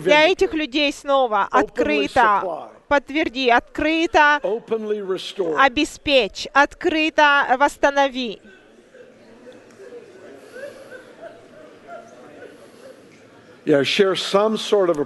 Для 0.00 0.26
этих 0.28 0.54
людей 0.54 0.92
снова 0.92 1.46
открыто 1.50 2.40
подтверди, 2.88 3.48
открыто 3.48 4.40
обеспечь, 5.58 6.48
открыто 6.52 7.46
восстанови. 7.58 8.40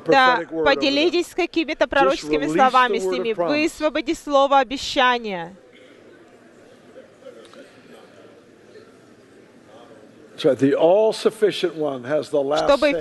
Да, 0.07 0.37
поделитесь 0.65 1.29
какими-то 1.35 1.87
пророческими 1.87 2.47
словами 2.47 2.99
с 2.99 3.05
ними. 3.05 3.33
Высвободи 3.33 4.15
слово 4.15 4.59
обещания. 4.59 5.55
Чтобы 12.57 12.93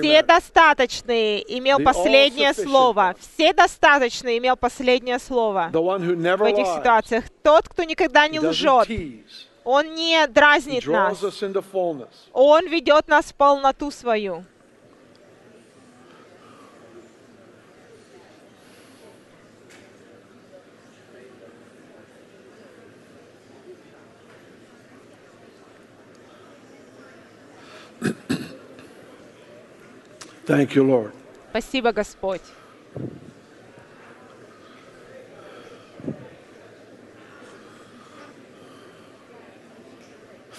все 0.00 0.22
достаточные 0.22 1.58
имел 1.58 1.78
последнее 1.80 2.54
слово. 2.54 3.14
Все 3.20 3.52
достаточные 3.52 4.38
имел 4.38 4.56
последнее 4.56 5.18
слово 5.18 5.70
в 5.70 6.44
этих 6.44 6.66
ситуациях. 6.78 7.24
Тот, 7.42 7.68
кто 7.68 7.82
никогда 7.82 8.26
не 8.28 8.40
лжет, 8.40 8.88
он 9.64 9.94
не 9.94 10.26
дразнит 10.28 10.86
нас. 10.86 11.18
Он 12.32 12.66
ведет 12.68 13.06
нас 13.08 13.26
в 13.26 13.34
полноту 13.34 13.90
свою. 13.90 14.44
Thank 30.48 30.74
you, 30.74 30.82
Lord. 30.82 31.12
Спасибо, 31.50 31.92
Господь. 31.92 32.40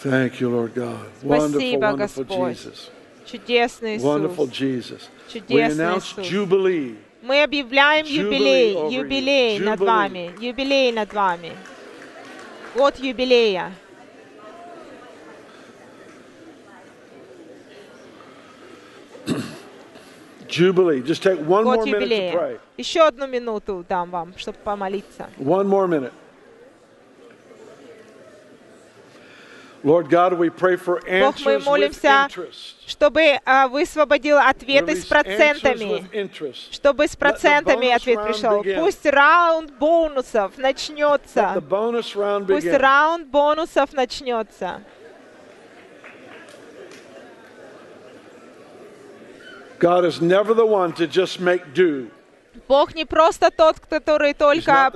Thank 0.03 0.39
you, 0.39 0.49
Lord 0.49 0.75
God. 0.75 1.09
Спасибо, 1.19 1.25
wonderful, 1.25 1.79
wonderful 1.79 2.23
Господь. 2.23 2.57
Jesus. 2.57 2.91
Чудесный 3.25 3.97
Wonderful 3.97 4.45
Иисус. 4.45 4.53
Jesus. 4.53 5.09
We 5.27 5.33
Чудесный 5.33 5.85
announce 5.85 6.13
Иисус. 6.19 6.27
Jubilee. 6.27 6.95
Мы 7.23 7.41
объявляем 7.43 8.05
Jubilee 8.05 8.13
юбилей, 8.15 8.73
over 8.75 8.89
you. 8.89 9.01
юбилей 9.01 9.59
над 9.59 9.79
Jubilee. 9.79 9.85
вами, 9.85 10.31
юбилей 10.39 10.91
над 10.91 11.11
вами. 11.13 11.51
Год 12.75 12.99
юбилея. 12.99 13.73
Jubilee. 20.49 21.01
Just 21.01 21.21
take 21.23 21.39
one 21.39 21.63
Год 21.63 21.77
more 21.77 21.85
minute 21.85 21.99
to 21.99 22.05
юбилея. 22.05 22.31
pray. 22.33 22.59
Еще 22.77 23.01
одну 23.07 23.27
минуту 23.27 23.85
дам 23.87 24.09
вам, 24.09 24.33
чтобы 24.37 24.57
помолиться. 24.63 25.29
One 25.37 25.67
more 25.67 25.87
minute. 25.87 26.11
Lord 29.81 30.09
God, 30.09 30.33
we 30.37 30.49
pray 30.49 30.75
for 30.75 30.95
Бог, 30.99 31.05
мы 31.05 31.53
answers 31.53 31.59
with 31.61 31.63
молимся, 31.63 32.27
interest. 32.29 32.75
чтобы 32.85 33.39
а, 33.45 33.69
высвободил 33.69 34.37
ответы 34.37 34.93
с 34.97 35.05
Release 35.05 35.07
answers 35.07 35.07
процентами. 35.61 35.83
with 35.85 36.11
interest. 36.11 36.73
Чтобы 36.73 37.07
с 37.07 37.15
процентами 37.15 37.85
bonus 37.85 37.95
ответ 37.95 38.17
round 38.17 38.25
пришел. 38.27 38.61
begin. 38.61 38.79
Пусть 38.81 39.05
раунд 39.05 39.71
бонусов 39.79 40.51
Let 40.51 40.57
the 40.57 40.61
начнется. 40.63 41.63
bonus 41.69 42.13
round 42.13 42.45
Пусть 42.47 42.67
begin. 42.67 42.77
раунд 42.77 43.27
бонусов 43.27 43.93
начнется. 43.93 44.81
God 49.79 50.05
is 50.05 50.21
never 50.21 50.53
the 50.53 50.65
one 50.65 50.93
to 50.93 51.07
just 51.07 51.39
make 51.39 51.73
do. 51.73 52.11
Бог 52.67 52.93
не 52.95 53.05
просто 53.05 53.51
тот, 53.51 53.79
который 53.79 54.33
только 54.33 54.91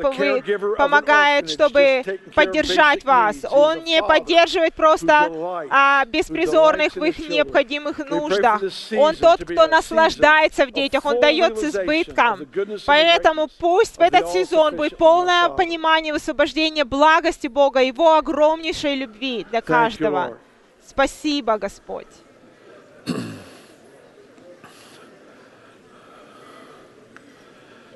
помогает, 0.78 1.50
чтобы 1.50 2.04
поддержать 2.36 3.04
вас. 3.06 3.38
Он 3.50 3.84
не 3.84 4.02
поддерживает 4.04 4.74
просто 4.74 5.32
а, 5.70 6.06
беспризорных 6.06 6.96
в 6.96 7.04
их 7.04 7.18
необходимых 7.30 7.98
нуждах. 8.10 8.62
Он 8.98 9.16
тот, 9.16 9.44
кто 9.44 9.68
наслаждается 9.68 10.66
в 10.66 10.72
детях. 10.72 11.06
Он 11.06 11.20
дает 11.20 11.58
с 11.58 11.64
избытком. 11.64 12.48
Поэтому 12.86 13.48
пусть 13.60 13.98
в 13.98 14.02
этот 14.02 14.30
сезон 14.30 14.76
будет 14.76 14.98
полное 14.98 15.50
понимание 15.50 16.14
высвобождения 16.14 16.86
благости 16.86 17.48
Бога, 17.48 17.82
Его 17.82 18.18
огромнейшей 18.18 18.96
любви 18.96 19.46
для 19.50 19.62
каждого. 19.62 20.38
Спасибо, 20.86 21.58
Господь. 21.58 22.08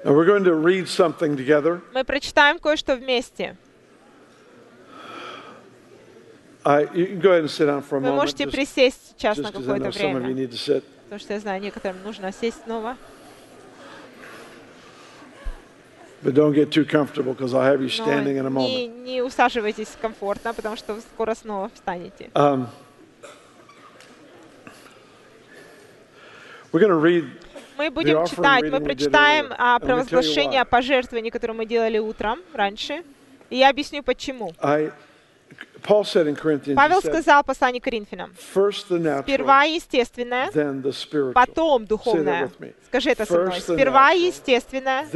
Now 0.04 0.12
we're 0.14 0.26
going 0.26 0.44
to 0.44 0.54
read 0.54 0.88
something 0.88 1.36
together. 1.36 1.80
Мы 1.94 2.04
прочитаем 2.04 2.58
кое-что 2.58 2.96
вместе. 2.96 3.56
I, 6.64 6.84
you 6.94 7.06
can 7.06 7.20
go 7.20 7.30
ahead 7.32 7.42
and 7.42 7.50
sit 7.50 7.66
down 7.66 7.82
for 7.82 7.96
a 7.96 8.00
Вы 8.00 8.06
moment, 8.08 8.16
можете 8.16 8.44
just, 8.44 8.52
присесть 8.52 9.14
сейчас 9.18 9.36
на 9.38 9.48
just 9.48 9.52
'cause 9.54 9.68
I 9.68 9.78
know 9.78 9.90
какое-то 9.90 9.98
some 9.98 10.12
of 10.16 10.22
you 10.22 10.26
время. 10.26 10.34
need 10.46 10.50
to 10.50 10.56
sit. 10.56 10.84
Потому 11.04 11.20
что 11.20 11.34
я 11.34 11.40
знаю, 11.40 11.60
некоторым 11.60 12.02
нужно 12.04 12.32
сесть 12.32 12.62
снова. 12.64 12.96
But 16.22 16.34
don't 16.34 16.54
get 16.54 16.70
too 16.70 16.84
comfortable 16.84 17.34
because 17.34 17.52
I'll 17.52 17.62
have 17.64 17.80
you 17.80 17.90
Но 17.98 18.04
standing 18.06 18.36
in 18.36 18.46
a 18.46 18.50
не, 18.50 18.88
moment. 18.88 19.02
не 19.04 19.22
усаживайтесь 19.22 19.88
комфортно, 20.00 20.54
потому 20.54 20.76
что 20.76 20.94
вы 20.94 21.00
скоро 21.00 21.34
снова 21.34 21.68
встанете. 21.74 22.30
Um, 22.34 22.68
we're 26.72 26.78
going 26.80 26.90
to 26.90 26.94
read 26.96 27.24
Мы 27.77 27.91
будем 27.91 28.25
читать, 28.25 28.63
мы 28.71 28.79
прочитаем 28.81 29.53
а, 29.57 29.79
провозглашение 29.79 30.61
о 30.61 30.65
пожертвовании, 30.65 31.29
которое 31.29 31.53
мы 31.53 31.65
делали 31.65 31.99
утром, 31.99 32.39
раньше. 32.53 33.03
И 33.49 33.57
я 33.57 33.69
объясню, 33.69 34.03
почему. 34.03 34.53
Павел 35.87 37.01
сказал 37.01 37.43
к 37.43 37.53
Коринфянам, 37.81 38.33
сперва 38.37 39.63
естественное, 39.63 40.49
потом 41.33 41.85
духовное. 41.85 42.51
Скажи 42.87 43.11
это 43.11 43.25
со 43.25 43.39
мной. 43.39 43.59
Сперва 43.59 44.11
естественное, 44.11 45.07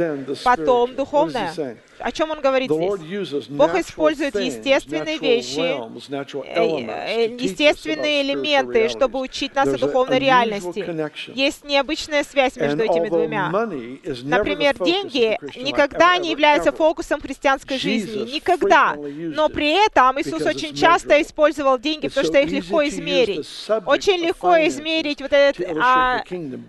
потом 0.44 0.94
духовное. 0.94 1.52
О 1.98 2.10
чем 2.10 2.30
он 2.32 2.40
говорит 2.40 2.70
здесь? 2.70 3.46
Бог 3.48 3.74
использует 3.76 4.34
естественные 4.34 5.18
вещи, 5.18 5.60
э, 5.60 7.36
естественные 7.38 8.22
элементы, 8.22 8.88
чтобы 8.88 9.20
учить 9.20 9.54
нас 9.54 9.68
о 9.68 9.78
духовной 9.78 10.18
реальности. 10.18 10.84
Есть 11.32 11.64
необычная 11.64 12.24
связь 12.24 12.56
между 12.56 12.82
этими 12.82 13.08
двумя. 13.08 13.50
Например, 13.50 14.74
деньги 14.78 15.38
никогда 15.60 16.16
не 16.18 16.30
являются 16.30 16.72
фокусом 16.72 17.20
христианской 17.20 17.78
жизни. 17.78 18.34
Никогда. 18.34 18.96
Но 18.96 19.48
при 19.48 19.86
этом 19.86 20.20
Иисус 20.20 20.42
because 20.42 20.61
очень 20.62 20.76
часто 20.76 21.20
использовал 21.20 21.78
деньги, 21.78 22.08
потому 22.08 22.26
что 22.26 22.38
их 22.38 22.50
легко 22.50 22.86
измерить. 22.88 23.48
Очень 23.86 24.24
легко 24.24 24.54
измерить 24.66 25.20
вот, 25.20 25.32
этот, 25.32 25.66
а, 25.80 26.22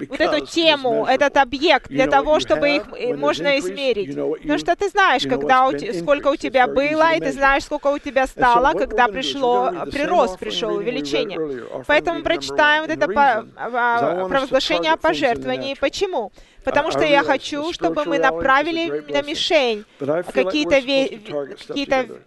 вот 0.09 0.19
эту 0.19 0.45
тему, 0.45 1.05
этот 1.05 1.37
объект 1.37 1.89
для 1.89 2.07
того, 2.07 2.39
чтобы 2.39 2.69
их 2.69 2.83
э, 2.97 3.13
можно 3.15 3.59
измерить. 3.59 4.15
Потому 4.15 4.59
что 4.59 4.75
ты 4.75 4.89
знаешь, 4.89 5.23
когда 5.23 5.67
у 5.67 5.73
сколько 5.93 6.29
у 6.29 6.35
тебя 6.35 6.67
было, 6.67 7.13
и 7.15 7.19
ты 7.19 7.31
знаешь, 7.31 7.63
сколько 7.63 7.87
у 7.87 7.99
тебя 7.99 8.27
стало, 8.27 8.73
когда 8.73 9.07
пришло, 9.07 9.71
прирост 9.91 10.39
пришел, 10.39 10.75
увеличение. 10.75 11.39
Поэтому 11.87 12.23
прочитаем 12.23 12.83
вот 12.83 12.91
это 12.91 13.45
а, 13.55 14.27
провозглашение 14.27 14.93
о 14.93 14.97
пожертвовании. 14.97 15.75
Почему? 15.79 16.31
Потому 16.63 16.91
что 16.91 17.03
я 17.03 17.23
хочу, 17.23 17.73
чтобы 17.73 18.05
мы 18.05 18.19
направили 18.19 19.03
на 19.11 19.21
мишень 19.21 19.85
какие-то 20.33 20.79
ве-. 20.79 21.19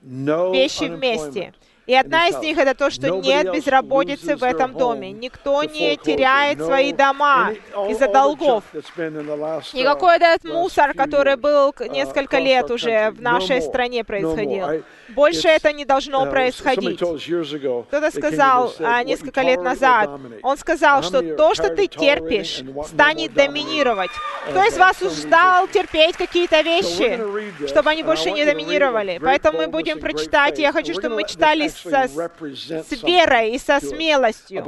No 0.02 0.52
вещи 0.52 0.84
вместе. 0.84 1.54
И 1.86 1.94
одна 1.94 2.28
из 2.28 2.36
них 2.38 2.58
это 2.58 2.74
то, 2.74 2.90
что 2.90 3.10
нет 3.10 3.52
безработицы 3.52 4.36
в 4.36 4.42
этом 4.42 4.72
доме. 4.72 5.12
Никто 5.12 5.62
не 5.62 5.96
теряет 5.96 6.58
свои 6.58 6.92
дома 6.92 7.52
из-за 7.88 8.08
долгов. 8.08 8.64
uh, 8.72 9.62
Никакой 9.72 10.16
этот 10.16 10.44
мусор, 10.44 10.94
который 10.94 11.36
был 11.36 11.70
uh, 11.70 11.88
несколько 11.88 12.38
лет 12.38 12.70
уже 12.72 13.10
в 13.12 13.22
нашей 13.22 13.62
стране 13.62 14.02
происходил. 14.02 14.82
Больше 15.10 15.46
это 15.46 15.72
не 15.72 15.84
должно 15.84 16.26
uh, 16.26 16.30
происходить. 16.30 16.98
Кто-то 16.98 18.10
сказал 18.10 18.72
а, 18.80 18.82
"What 18.82 19.02
you 19.02 19.04
несколько 19.04 19.42
лет 19.42 19.62
назад, 19.62 20.08
dominate." 20.08 20.40
он 20.42 20.58
сказал, 20.58 21.04
что 21.04 21.22
то, 21.36 21.54
что 21.54 21.68
ты 21.68 21.86
терпишь, 21.86 22.62
станет 22.88 23.32
доминировать. 23.32 24.10
Кто 24.48 24.58
uh, 24.58 24.68
из 24.68 24.76
вас 24.76 25.00
устал 25.02 25.68
терпеть 25.68 26.16
какие-то 26.16 26.62
вещи, 26.62 27.20
чтобы 27.68 27.90
они 27.90 28.02
больше 28.02 28.32
не 28.32 28.44
доминировали? 28.44 29.20
Поэтому 29.22 29.58
мы 29.58 29.66
будем 29.68 30.00
прочитать, 30.00 30.58
я 30.58 30.72
хочу, 30.72 30.92
чтобы 30.92 31.14
мы 31.16 31.28
читали 31.28 31.68
со, 31.76 32.08
с 32.08 33.02
верой 33.02 33.50
и 33.50 33.58
со 33.58 33.80
смелостью, 33.80 34.64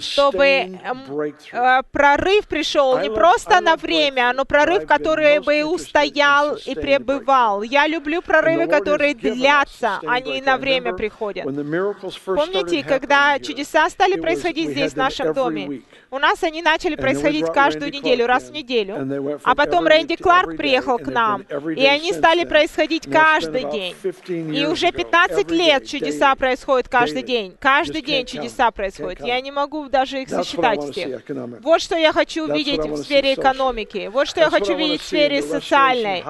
чтобы 0.00 0.44
эм, 0.44 1.04
э, 1.52 1.82
прорыв 1.90 2.46
пришел 2.46 2.98
не 2.98 3.10
просто 3.10 3.60
на 3.60 3.76
время, 3.76 4.32
но 4.32 4.44
прорыв, 4.44 4.86
который 4.86 5.40
бы 5.40 5.64
устоял 5.64 6.56
и 6.56 6.74
пребывал. 6.74 7.62
Я 7.62 7.86
люблю 7.86 8.22
прорывы, 8.22 8.66
которые 8.66 9.14
длятся, 9.14 10.00
они 10.06 10.40
на 10.40 10.56
время 10.56 10.92
приходят. 10.94 11.44
Помните, 11.44 12.84
когда 12.84 13.38
чудеса 13.38 13.88
стали 13.90 14.20
происходить 14.20 14.70
здесь, 14.70 14.92
в 14.92 14.96
нашем 14.96 15.32
доме? 15.32 15.82
У 16.10 16.18
нас 16.18 16.42
они 16.42 16.60
начали 16.60 16.96
происходить 16.96 17.46
каждую 17.46 17.92
неделю, 17.92 18.26
раз 18.26 18.50
в 18.50 18.52
неделю. 18.52 19.40
А 19.44 19.54
потом 19.54 19.86
Рэнди 19.86 20.16
Кларк 20.16 20.56
приехал 20.56 20.98
к 20.98 21.06
нам, 21.06 21.42
и 21.42 21.86
они 21.86 22.12
стали 22.12 22.44
происходить 22.44 23.10
каждый 23.10 23.70
день. 23.70 23.94
15 24.02 24.30
И 24.30 24.66
уже 24.66 24.86
ago, 24.88 24.96
15 24.96 25.46
every 25.46 25.56
лет 25.60 25.86
чудеса 25.86 26.34
происходят 26.34 26.88
каждый 26.88 27.22
день. 27.22 27.56
Каждый 27.60 28.02
день 28.02 28.26
чудеса 28.26 28.70
происходят. 28.70 29.20
Я 29.20 29.40
не 29.40 29.50
могу 29.50 29.88
даже 29.88 30.22
их 30.22 30.28
сосчитать 30.28 30.82
всех. 30.90 31.22
Вот 31.60 31.80
что 31.80 31.96
я 31.96 32.12
хочу 32.12 32.48
увидеть 32.48 32.80
в 32.80 32.96
сфере 33.02 33.34
экономики. 33.34 34.08
Вот 34.12 34.28
что 34.28 34.40
я 34.40 34.50
хочу 34.50 34.76
видеть 34.76 35.02
в 35.02 35.06
сфере 35.06 35.42
социальной. 35.42 36.24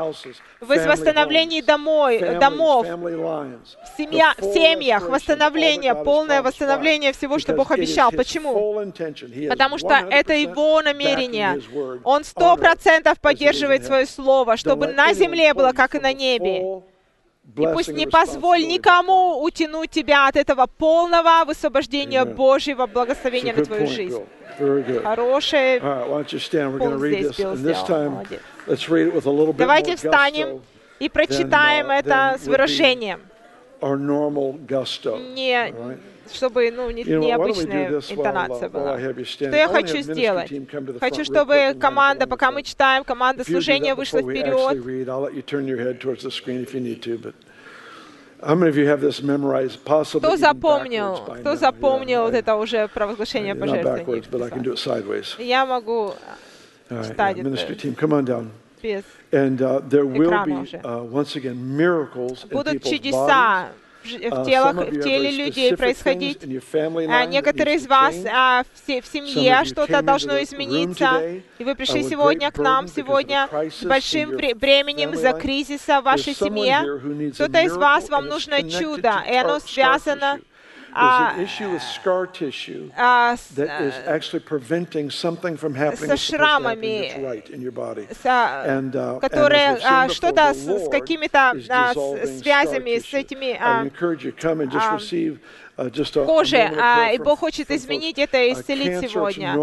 В 0.61 0.67
восстановлении 0.67 1.63
домой, 1.63 2.19
домов, 2.39 2.87
в, 2.87 3.97
семья, 3.97 4.35
в 4.37 4.43
семьях, 4.53 5.09
восстановление, 5.09 5.95
полное 5.95 6.43
восстановление 6.43 7.13
всего, 7.13 7.39
что 7.39 7.55
Бог 7.55 7.71
обещал. 7.71 8.11
Почему? 8.11 8.75
Потому 9.49 9.79
что 9.79 9.95
это 10.11 10.35
100% 10.35 10.51
Его 10.51 10.83
намерение. 10.83 11.61
Он 12.05 12.25
сто 12.25 12.57
процентов 12.57 13.21
поддерживает 13.21 13.85
свое 13.85 14.07
слово, 14.07 14.57
чтобы 14.57 14.89
на 14.89 15.13
земле 15.13 15.55
было, 15.55 15.73
как 15.73 15.95
и 15.95 15.99
на 15.99 16.13
небе. 16.13 16.83
И 17.57 17.67
пусть 17.73 17.89
не 17.89 18.07
позволь 18.07 18.67
никому 18.67 19.43
утянуть 19.43 19.91
тебя 19.91 20.29
от 20.29 20.37
этого 20.37 20.67
полного 20.67 21.45
высвобождения. 21.45 22.25
Божьего 22.25 22.87
благословения 22.87 23.55
на 23.55 23.65
твою 23.65 23.87
жизнь. 23.87 24.25
Хорошее. 25.03 25.81
Пункт 26.79 26.99
здесь. 26.99 27.37
Билл 27.37 27.57
сделал. 27.57 27.57
Давайте 29.55 29.97
встанем 29.97 30.63
и 30.99 31.09
прочитаем 31.09 31.91
uh, 31.91 31.99
это 31.99 32.37
с 32.39 32.47
выражением. 32.47 33.21
Не? 35.17 35.75
Чтобы 36.33 36.71
ну, 36.71 36.91
не, 36.91 37.05
необычная 37.05 38.01
интонация 38.09 38.69
uh, 38.69 38.71
была. 38.71 39.25
Что 39.25 39.57
я 39.57 39.69
хочу 39.69 39.99
сделать? 40.03 40.53
Хочу, 41.01 41.25
чтобы 41.25 41.75
команда, 41.79 42.27
пока 42.27 42.51
мы 42.51 42.63
читаем, 42.63 43.05
команда 43.05 43.45
служения 43.45 43.95
вышла 43.95 44.21
вперед. 44.21 44.83
Кто 50.19 50.37
запомнил, 50.37 51.17
кто 51.41 51.57
запомнил 51.57 52.23
вот 52.23 52.35
это 52.35 52.55
уже 52.57 52.89
провозглашение 52.89 53.55
пожертвований? 53.55 54.23
Я 55.39 55.67
могу 55.67 56.15
читать 56.89 57.39
это 57.39 57.51
без. 58.83 59.05
Будут 62.51 62.83
чудеса 62.83 63.69
в, 64.05 64.45
телах, 64.45 64.77
в 64.77 65.03
теле 65.03 65.31
людей 65.31 65.77
происходить. 65.77 66.43
А 67.09 67.25
некоторые 67.27 67.77
из 67.77 67.87
вас 67.87 68.15
а, 68.31 68.63
в, 68.63 68.87
в 68.87 69.07
семье 69.07 69.65
что-то 69.65 70.03
должно 70.03 70.43
измениться, 70.43 71.23
и 71.59 71.65
вы 71.65 71.75
пришли 71.75 72.03
сегодня 72.03 72.51
к 72.51 72.59
нам, 72.59 72.89
сегодня 72.89 73.49
с 73.53 73.85
большим 73.85 74.37
бременем 74.37 75.15
за 75.15 75.33
кризиса 75.33 76.01
в 76.01 76.05
вашей 76.05 76.35
семье. 76.35 77.31
Кто-то 77.35 77.63
из 77.63 77.77
вас, 77.77 78.09
вам 78.09 78.27
нужно 78.27 78.69
чудо, 78.69 79.23
и 79.29 79.35
оно 79.35 79.61
связано 79.61 80.41
а, 80.98 81.34
а, 82.96 83.36
с, 83.36 83.50
со 86.08 86.16
шрамами, 86.18 87.12
uh, 88.24 89.20
которые 89.20 89.78
а, 89.84 90.08
что-то 90.10 90.54
с, 90.54 90.86
с 90.86 90.90
какими-то 90.90 91.54
а, 91.70 91.94
связями 92.40 93.00
с 93.00 93.14
этими 93.14 93.58
а, 95.69 95.69
кожи, 96.27 96.59
а, 96.59 97.11
и 97.13 97.19
Бог 97.19 97.41
хочет 97.41 97.71
изменить 97.71 98.19
это 98.19 98.39
и 98.43 98.53
исцелить 98.53 99.11
сегодня. 99.11 99.57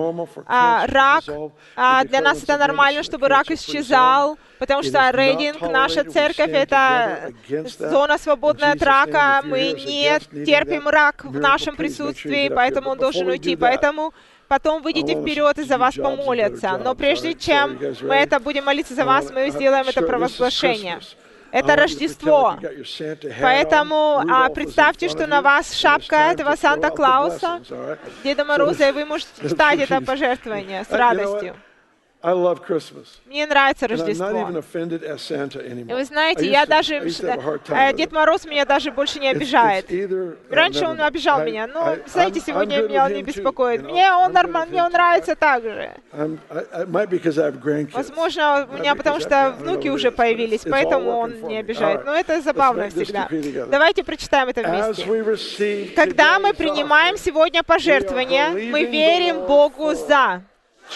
А, 0.45 0.87
рак, 0.87 1.23
а, 1.75 2.03
для 2.05 2.21
нас 2.21 2.43
это 2.43 2.57
нормально, 2.57 3.03
чтобы 3.03 3.27
рак 3.27 3.51
исчезал, 3.51 4.37
потому 4.59 4.83
что 4.83 5.11
рейдинг, 5.11 5.61
наша 5.61 6.03
церковь, 6.03 6.49
это 6.49 7.31
зона 7.77 8.17
свободная 8.17 8.73
от 8.73 8.81
рака. 8.81 9.41
Мы 9.43 9.73
не 9.73 10.19
терпим 10.45 10.87
рак 10.87 11.25
в 11.25 11.39
нашем 11.39 11.75
присутствии, 11.75 12.49
поэтому 12.49 12.91
он 12.91 12.97
должен 12.97 13.27
уйти. 13.27 13.55
Поэтому 13.55 14.13
потом 14.47 14.81
выйдите 14.81 15.21
вперед 15.21 15.59
и 15.59 15.63
за 15.63 15.77
вас 15.77 15.95
помолятся. 15.95 16.77
Но 16.77 16.95
прежде 16.95 17.33
чем 17.33 17.77
мы 18.01 18.15
это 18.15 18.39
будем 18.39 18.65
молиться 18.65 18.95
за 18.95 19.05
вас, 19.05 19.31
мы 19.31 19.49
сделаем 19.51 19.87
это 19.87 20.01
провозглашение. 20.01 20.99
Это 21.51 21.75
Рождество. 21.75 22.57
Поэтому 23.41 24.23
а, 24.29 24.49
представьте, 24.49 25.09
что 25.09 25.27
на 25.27 25.41
вас 25.41 25.73
шапка 25.73 26.31
этого 26.31 26.55
Санта-Клауса, 26.55 27.61
Деда 28.23 28.45
Мороза, 28.45 28.89
и 28.89 28.91
вы 28.91 29.05
можете 29.05 29.29
читать 29.49 29.79
это 29.79 30.01
пожертвование 30.01 30.83
с 30.83 30.89
радостью. 30.91 31.55
I 32.27 32.33
love 32.33 32.59
Christmas. 32.67 33.07
Мне 33.25 33.45
нравится 33.45 33.87
Рождество. 33.87 34.29
И 34.29 35.93
вы 35.93 36.03
знаете, 36.03 36.51
я 36.51 36.65
даже... 36.65 36.95
Э, 36.95 37.93
Дед 37.93 38.11
Мороз 38.11 38.43
меня 38.43 38.65
даже 38.65 38.91
больше 38.91 39.19
не 39.19 39.29
обижает. 39.29 39.89
Раньше 40.49 40.85
он 40.85 40.99
обижал 40.99 41.45
меня, 41.45 41.67
но, 41.67 41.95
знаете, 42.05 42.41
сегодня 42.41 42.81
меня 42.81 43.05
он 43.05 43.13
не 43.13 43.23
беспокоит. 43.23 43.81
Мне 43.81 44.11
он, 44.11 44.33
нормально, 44.33 44.71
мне 44.71 44.83
он 44.83 44.91
нравится 44.91 45.37
так 45.37 45.63
же. 45.63 45.91
Возможно, 47.93 48.67
у 48.73 48.77
меня 48.77 48.95
потому 48.95 49.21
что 49.21 49.55
внуки 49.57 49.87
уже 49.87 50.11
появились, 50.11 50.63
поэтому 50.69 51.19
он 51.19 51.41
не 51.43 51.59
обижает. 51.59 52.05
Но 52.05 52.13
это 52.13 52.41
забавно 52.41 52.89
всегда. 52.89 53.29
Давайте 53.67 54.03
прочитаем 54.03 54.49
это 54.49 54.63
вместе. 54.63 55.93
Когда 55.95 56.39
мы 56.39 56.53
принимаем 56.53 57.15
сегодня 57.17 57.63
пожертвования, 57.63 58.49
мы 58.49 58.83
верим 58.83 59.45
Богу 59.45 59.93
за 59.93 60.41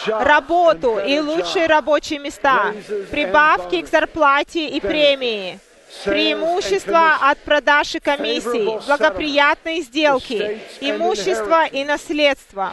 работу 0.07 0.99
и 0.99 1.19
лучшие 1.19 1.67
рабочие 1.67 2.19
места, 2.19 2.73
прибавки 3.09 3.81
к 3.81 3.87
зарплате 3.87 4.67
и 4.67 4.79
премии, 4.79 5.59
преимущества 6.05 7.17
от 7.21 7.39
продаж 7.39 7.95
и 7.95 7.99
комиссий, 7.99 8.65
благоприятные 8.87 9.81
сделки, 9.81 10.59
имущество 10.79 11.65
и 11.65 11.83
наследство, 11.83 12.71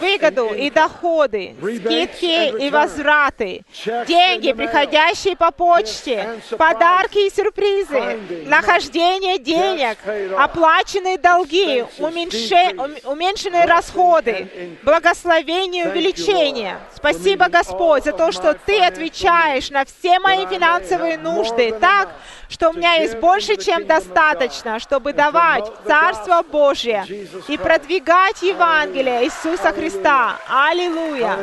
выгоду 0.00 0.54
и 0.54 0.70
доходы, 0.70 1.54
скидки 1.58 2.58
и 2.58 2.70
возвраты, 2.70 3.62
деньги, 4.06 4.52
приходящие 4.52 5.36
по 5.36 5.50
почте, 5.50 6.40
подарки 6.56 7.26
и 7.26 7.30
сюрпризы, 7.30 8.18
нахождение 8.46 9.38
денег, 9.38 9.98
оплаченные 10.38 11.18
долги, 11.18 11.84
уменьшенные 11.98 13.64
расходы, 13.64 14.76
благословение 14.82 15.84
и 15.84 15.88
увеличение. 15.88 16.78
Спасибо, 16.94 17.48
Господь, 17.48 18.04
за 18.04 18.12
то, 18.12 18.32
что 18.32 18.54
Ты 18.54 18.80
отвечаешь 18.80 19.70
на 19.70 19.84
все 19.84 20.18
мои 20.18 20.46
финансовые 20.46 21.18
нужды 21.18 21.72
так, 21.72 22.10
что 22.58 22.70
у 22.70 22.72
меня 22.72 22.94
есть 22.94 23.18
больше, 23.18 23.56
чем 23.56 23.86
достаточно, 23.86 24.80
чтобы 24.80 25.12
давать 25.12 25.64
Царство 25.86 26.42
Божье 26.42 27.04
и 27.46 27.56
продвигать 27.56 28.42
Евангелие 28.42 29.24
Иисуса 29.26 29.72
Христа. 29.72 30.36
Аллилуйя! 30.48 31.38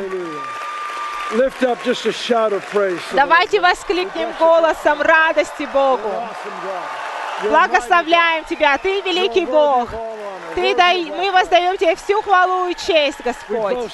Давайте 3.12 3.60
воскликнем 3.62 4.30
голосом 4.38 5.00
радости 5.00 5.66
Богу. 5.72 6.12
Благословляем 7.44 8.44
Тебя, 8.44 8.76
Ты 8.76 9.00
великий 9.00 9.46
Бог. 9.46 9.88
Ты 10.54 10.74
дай, 10.74 11.02
мы 11.06 11.32
воздаем 11.32 11.78
Тебе 11.78 11.96
всю 11.96 12.20
хвалу 12.20 12.68
и 12.68 12.74
честь, 12.74 13.20
Господь. 13.24 13.90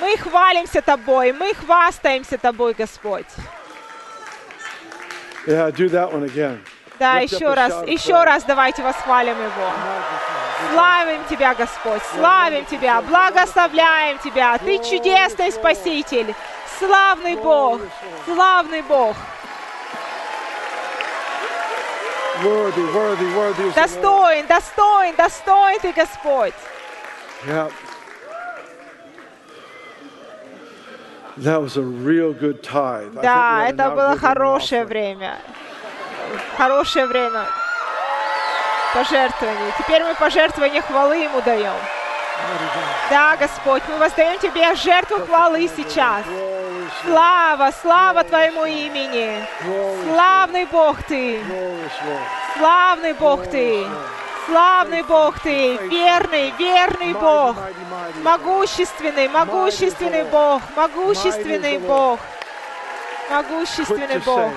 Мы 0.00 0.16
хвалимся 0.16 0.80
Тобой, 0.80 1.32
мы 1.32 1.52
хвастаемся 1.52 2.38
Тобой, 2.38 2.72
Господь. 2.72 3.26
Yeah, 5.48 5.70
do 5.70 5.88
that 5.88 6.12
one 6.12 6.24
again. 6.24 6.60
Да, 6.98 7.20
еще 7.20 7.54
раз, 7.54 7.72
еще 7.86 8.22
раз 8.22 8.44
давайте 8.44 8.82
восхвалим 8.82 9.34
Его. 9.34 9.70
Славим 10.72 11.24
Тебя, 11.30 11.54
Господь, 11.54 12.02
славим 12.14 12.66
Тебя, 12.66 13.00
благословляем 13.00 14.18
Тебя. 14.18 14.58
Ты 14.58 14.76
чудесный 14.78 15.50
Спаситель, 15.50 16.34
славный 16.78 17.36
Бог, 17.36 17.80
славный 18.26 18.82
Бог. 18.82 19.16
Достоин, 23.74 24.46
достоин, 24.46 25.14
достоин 25.16 25.80
Ты, 25.80 25.92
Господь. 25.94 26.52
Yeah. 27.46 27.70
Да, 33.22 33.68
это 33.68 33.90
было 33.90 34.16
хорошее 34.18 34.84
время. 34.84 35.36
Хорошее 36.56 37.06
время 37.06 37.44
пожертвований. 38.94 39.72
Теперь 39.78 40.02
мы 40.02 40.14
пожертвования 40.14 40.82
хвалы 40.82 41.16
Ему 41.16 41.40
даем. 41.42 41.74
Да, 43.10 43.36
Господь, 43.36 43.82
мы 43.88 43.98
воздаем 43.98 44.38
Тебе 44.38 44.74
жертву 44.74 45.18
хвалы 45.26 45.68
сейчас. 45.76 46.24
Слава, 47.04 47.70
слава 47.82 48.24
Твоему 48.24 48.64
имени. 48.64 49.44
Славный 50.04 50.66
Бог 50.66 51.02
Ты. 51.04 51.40
Славный 52.56 53.12
Бог 53.14 53.46
Ты. 53.46 53.86
Славный 54.48 55.02
Бог 55.02 55.38
Ты, 55.40 55.76
верный, 55.88 56.54
верный 56.58 57.12
Бог, 57.12 57.54
могущественный, 58.22 59.28
могущественный 59.28 60.24
Бог, 60.24 60.62
могущественный 60.74 61.76
Бог, 61.76 62.18
могущественный 63.30 64.18
Бог. 64.20 64.50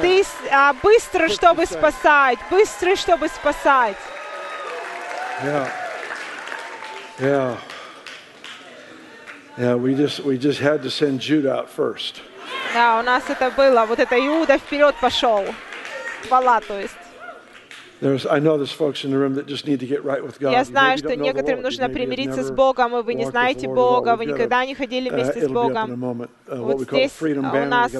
Ты 0.00 0.24
а, 0.52 0.72
быстро, 0.80 1.28
чтобы 1.28 1.66
спасать, 1.66 2.38
быстро, 2.50 2.94
чтобы 2.94 3.26
спасать. 3.26 3.96
Yeah. 5.42 5.68
Yeah. 7.18 7.56
Yeah, 9.58 9.74
we 9.74 9.94
just 9.94 10.20
we 10.20 10.38
just 10.38 10.60
had 10.60 10.82
to 10.84 10.90
send 10.90 11.20
out 11.46 11.68
first. 11.68 12.22
Да, 12.72 13.00
у 13.00 13.02
нас 13.02 13.24
это 13.28 13.50
было. 13.50 13.84
Вот 13.86 13.98
это 13.98 14.16
Иуда 14.16 14.56
вперед 14.58 14.94
пошел. 15.00 15.44
Хвала, 16.28 16.60
то 16.60 16.78
есть. 16.78 17.09
Я 20.40 20.64
знаю, 20.64 20.98
что 20.98 21.16
некоторым 21.16 21.62
нужно 21.62 21.88
примириться 21.88 22.42
с 22.42 22.50
Богом, 22.50 22.96
и 22.96 23.02
вы 23.02 23.14
не 23.14 23.26
знаете 23.26 23.68
Бога, 23.68 24.16
вы 24.16 24.26
никогда 24.26 24.64
не 24.64 24.74
ходили 24.74 25.10
uh, 25.10 25.14
вместе 25.14 25.46
с 25.46 25.48
Богом. 25.48 26.28
Uh, 26.46 26.62
вот 26.62 26.80
здесь 26.82 27.12
у 27.20 27.42
нас 27.66 27.92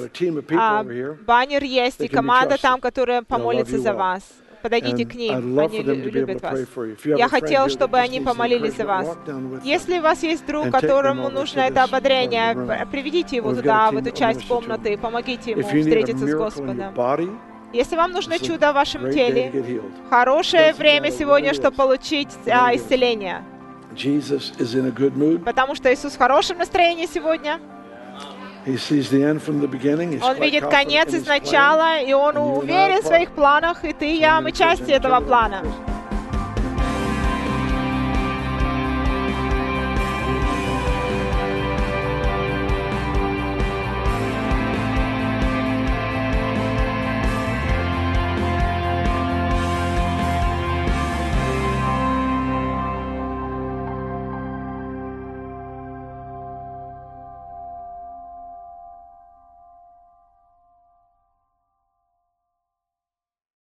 а, 0.57 0.83
баннер 1.25 1.63
есть, 1.63 2.01
и 2.01 2.07
команда 2.07 2.57
там, 2.59 2.79
которая 2.81 3.21
помолится 3.21 3.77
за 3.77 3.93
вас. 3.93 4.23
Подойдите 4.61 5.05
к 5.05 5.15
ним, 5.15 5.59
они 5.59 5.81
любят 5.81 6.41
вас. 6.41 6.59
Я 7.03 7.27
хотел, 7.29 7.69
чтобы 7.69 7.97
они 7.97 8.21
помолились 8.21 8.75
за 8.75 8.85
вас. 8.85 9.17
Если 9.63 9.99
у 9.99 10.01
вас 10.01 10.23
есть 10.23 10.45
друг, 10.45 10.71
которому 10.71 11.29
нужно 11.29 11.61
это 11.61 11.83
ободрение, 11.83 12.85
приведите 12.91 13.37
его 13.37 13.53
туда, 13.53 13.91
в 13.91 13.97
эту 13.97 14.11
часть 14.11 14.47
комнаты, 14.47 14.97
помогите 14.97 15.51
ему 15.51 15.63
встретиться 15.63 16.27
с 16.27 16.33
Господом. 16.33 16.93
Если 17.73 17.95
вам 17.95 18.11
нужно 18.11 18.37
чудо 18.39 18.71
в 18.71 18.75
вашем 18.75 19.11
теле, 19.11 19.81
хорошее 20.09 20.73
время 20.73 21.09
сегодня, 21.11 21.53
чтобы 21.53 21.75
получить 21.77 22.29
а, 22.47 22.75
исцеление. 22.75 23.43
Потому 25.39 25.75
что 25.75 25.93
Иисус 25.93 26.13
в 26.13 26.17
хорошем 26.17 26.57
настроении 26.57 27.07
сегодня. 27.07 27.59
Он 30.23 30.35
видит 30.35 30.63
конец 30.69 31.13
изначала, 31.13 31.99
и 31.99 32.13
он 32.13 32.37
уверен 32.37 33.01
в 33.01 33.05
своих 33.07 33.31
планах, 33.31 33.83
и 33.83 33.91
ты, 33.93 34.05
и 34.11 34.19
я, 34.19 34.39
мы 34.41 34.51
части 34.51 34.91
этого 34.91 35.19
плана. 35.21 35.61